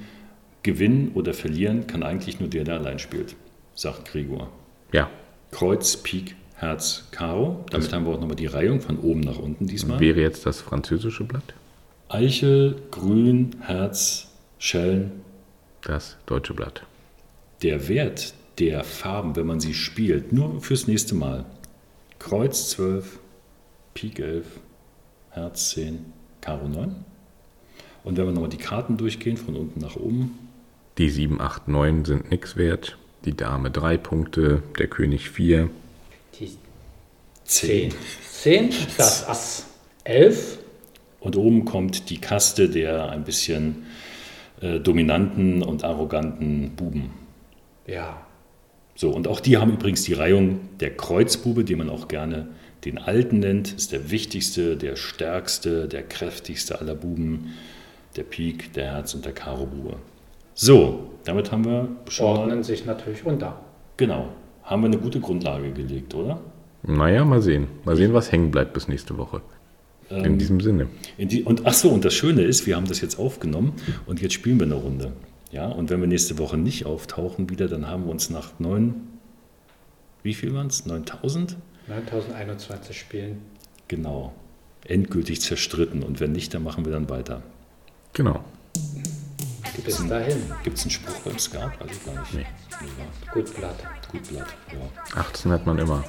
Gewinnen 0.69 1.13
oder 1.15 1.33
verlieren 1.33 1.87
kann 1.87 2.03
eigentlich 2.03 2.41
nur 2.41 2.51
der, 2.51 2.65
der 2.65 2.75
allein 2.75 2.99
spielt, 2.99 3.37
sagt 3.75 4.13
Gregor. 4.13 4.51
Ja, 4.93 5.09
Kreuz, 5.51 5.97
Pik, 5.97 6.37
Herz, 6.57 7.09
Karo. 7.11 7.65
Damit 7.71 7.91
haben 7.91 8.05
wir 8.05 8.13
auch 8.13 8.21
nochmal 8.21 8.37
die 8.37 8.47
Reihung 8.47 8.83
von 8.83 8.99
oben 8.99 9.21
nach 9.21 9.39
unten 9.39 9.67
diesmal. 9.67 9.99
wäre 9.99 10.21
jetzt 10.21 10.45
das 10.45 10.61
französische 10.61 11.25
Blatt, 11.25 11.55
Eichel, 12.11 12.77
Grün, 12.91 13.57
Herz, 13.61 14.29
Schellen. 14.59 15.23
das 15.81 16.19
deutsche 16.27 16.53
Blatt. 16.53 16.83
Der 17.63 17.89
Wert 17.89 18.35
der 18.59 18.85
Farben, 18.85 19.37
wenn 19.37 19.47
man 19.47 19.61
sie 19.61 19.73
spielt, 19.73 20.35
nur 20.35 20.61
fürs 20.61 20.87
nächste 20.87 21.15
Mal. 21.15 21.47
Kreuz 22.19 22.69
12, 22.71 23.21
Pik 23.95 24.19
11, 24.19 24.45
Herz 25.31 25.71
10, 25.71 26.05
Karo 26.43 26.69
9. 26.69 26.95
Und 28.05 28.17
wenn 28.19 28.27
wir 28.27 28.33
nochmal 28.33 28.51
die 28.51 28.59
Karten 28.59 28.99
durchgehen, 28.99 29.39
von 29.39 29.57
unten 29.57 29.81
nach 29.81 29.97
oben, 29.97 30.48
Die 30.99 31.11
7, 31.11 31.41
8, 31.41 31.69
9 31.69 32.05
sind 32.05 32.31
nichts 32.31 32.57
wert. 32.57 32.99
Die 33.25 33.37
Dame 33.37 33.71
3 33.71 33.97
Punkte, 33.99 34.63
der 34.79 34.89
König 34.89 35.31
4. 35.31 35.71
Die 36.39 36.51
10. 37.45 37.95
10, 38.33 38.71
das 38.97 39.29
Ass 39.29 39.67
11, 40.05 40.59
Und 41.21 41.37
oben 41.37 41.65
kommt 41.65 42.11
die 42.11 42.19
Kaste 42.19 42.69
der 42.69 43.11
ein 43.11 43.25
bisschen 43.25 43.87
äh, 44.61 44.81
dominanten 44.81 45.63
und 45.63 45.85
arroganten 45.85 46.71
Buben. 46.77 47.11
ja, 47.87 48.27
So, 48.97 49.11
und 49.11 49.29
auch 49.29 49.41
die 49.41 49.57
haben 49.57 49.75
übrigens 49.75 50.03
die 50.03 50.15
Reihung 50.15 50.61
der 50.81 50.97
Kreuzbube, 50.97 51.65
die 51.65 51.77
man 51.77 51.91
auch 51.91 52.09
gerne 52.09 52.49
den 52.85 52.99
Alten 52.99 53.41
nennt, 53.41 53.73
ist 53.73 53.93
der 53.93 54.11
wichtigste, 54.11 54.77
der 54.77 54.97
stärkste, 54.97 55.87
der 55.89 56.03
kräftigste 56.03 56.81
aller 56.81 56.95
Buben, 56.95 57.55
der 58.17 58.25
Pik, 58.25 58.73
der 58.73 58.93
Herz 58.93 59.15
und 59.15 59.25
der 59.25 59.33
Karo-Bube. 59.33 59.97
So, 60.61 61.13
damit 61.25 61.53
haben 61.53 61.65
wir 61.65 61.89
schon 62.09 62.27
ordnen 62.27 62.65
sich 62.65 62.85
natürlich 62.85 63.25
unter. 63.25 63.61
genau, 63.97 64.31
haben 64.65 64.83
wir 64.83 64.87
eine 64.87 64.99
gute 64.99 65.21
Grundlage 65.21 65.71
gelegt, 65.71 66.17
oder? 66.17 66.41
Naja, 66.83 67.25
mal 67.25 67.41
sehen. 67.41 67.69
Mal 67.85 67.95
sehen, 67.95 68.13
was 68.13 68.33
hängen 68.33 68.51
bleibt 68.51 68.73
bis 68.73 68.89
nächste 68.89 69.17
Woche. 69.17 69.41
In 70.11 70.37
diesem 70.37 70.61
Sinne. 70.61 70.89
In 71.17 71.29
die, 71.29 71.45
und 71.45 71.65
ach 71.65 71.75
so, 71.75 71.91
und 71.91 72.05
das 72.05 72.15
Schöne 72.15 72.43
ist, 72.43 72.67
wir 72.67 72.75
haben 72.75 72.89
das 72.89 73.01
jetzt 73.01 73.21
aufgenommen 73.21 73.75
und 74.07 74.21
jetzt 74.21 74.35
spielen 74.35 74.59
wir 74.59 74.67
eine 74.67 74.75
Runde. 74.75 75.13
Ja, 75.53 75.69
und 75.69 75.91
wenn 75.91 76.01
wir 76.01 76.09
nächste 76.09 76.39
Woche 76.39 76.57
nicht 76.57 76.87
auftauchen 76.87 77.49
wieder, 77.51 77.69
dann 77.69 77.87
haben 77.87 78.07
wir 78.07 78.11
uns 78.11 78.29
nach 78.29 78.59
neun, 78.59 78.95
wie 80.25 80.35
viel 80.35 80.53
waren 80.55 80.67
es? 80.67 80.87
9000? 80.87 81.57
9021 81.87 82.99
Spielen. 82.99 83.43
Genau. 83.87 84.33
Endgültig 84.85 85.41
zerstritten. 85.41 86.03
Und 86.03 86.19
wenn 86.19 86.33
nicht, 86.33 86.53
dann 86.53 86.65
machen 86.65 86.85
wir 86.85 86.91
dann 86.91 87.09
weiter. 87.09 87.43
Genau. 88.13 88.43
Bis 89.85 90.07
dahin. 90.09 90.53
Gibt 90.65 90.77
es 90.79 90.85
einen 90.85 90.91
Spruch 90.91 91.19
beim 91.25 91.39
Skat? 91.39 91.81
Weiß 91.81 91.91
ich 91.91 92.05
gar 92.05 92.21
nicht. 92.21 92.35
Nee. 92.35 92.47
Nee, 92.81 93.33
Gut 93.33 93.55
Blatt. 93.57 93.77
ja. 93.83 93.91
Gut 94.11 94.29
Blatt. 94.29 94.47
Ja. 94.73 95.21
18 95.21 95.53
hat 95.53 95.67
man 95.67 95.79
immer. 95.79 96.05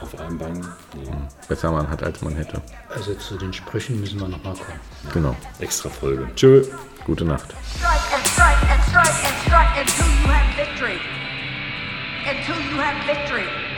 Auf 0.00 0.18
einem 0.18 0.38
Bein. 0.38 0.60
Nee. 0.94 1.10
Besser 1.48 1.70
man 1.72 1.88
hat, 1.88 2.02
als 2.02 2.20
man 2.22 2.34
hätte. 2.34 2.60
Also 2.88 3.14
zu 3.14 3.36
den 3.36 3.52
Sprüchen 3.52 4.00
müssen 4.00 4.18
wir 4.20 4.28
nochmal 4.28 4.54
kommen. 4.54 4.80
Genau. 5.12 5.36
Extra 5.58 5.88
Folge. 5.90 6.26
Tschö. 6.34 6.64
Gute 7.04 7.24
Nacht. 7.24 7.54
Strike 7.76 8.14
and 8.14 8.26
strike 8.28 8.72
and 8.72 8.82
strike 8.84 9.28
and 9.28 9.38
strike 9.46 9.80
until 9.80 10.06
you 10.06 10.28
have 10.28 10.56
victory. 10.56 10.98
Until 12.28 12.56
you 12.70 12.80
have 12.80 13.06
victory. 13.06 13.69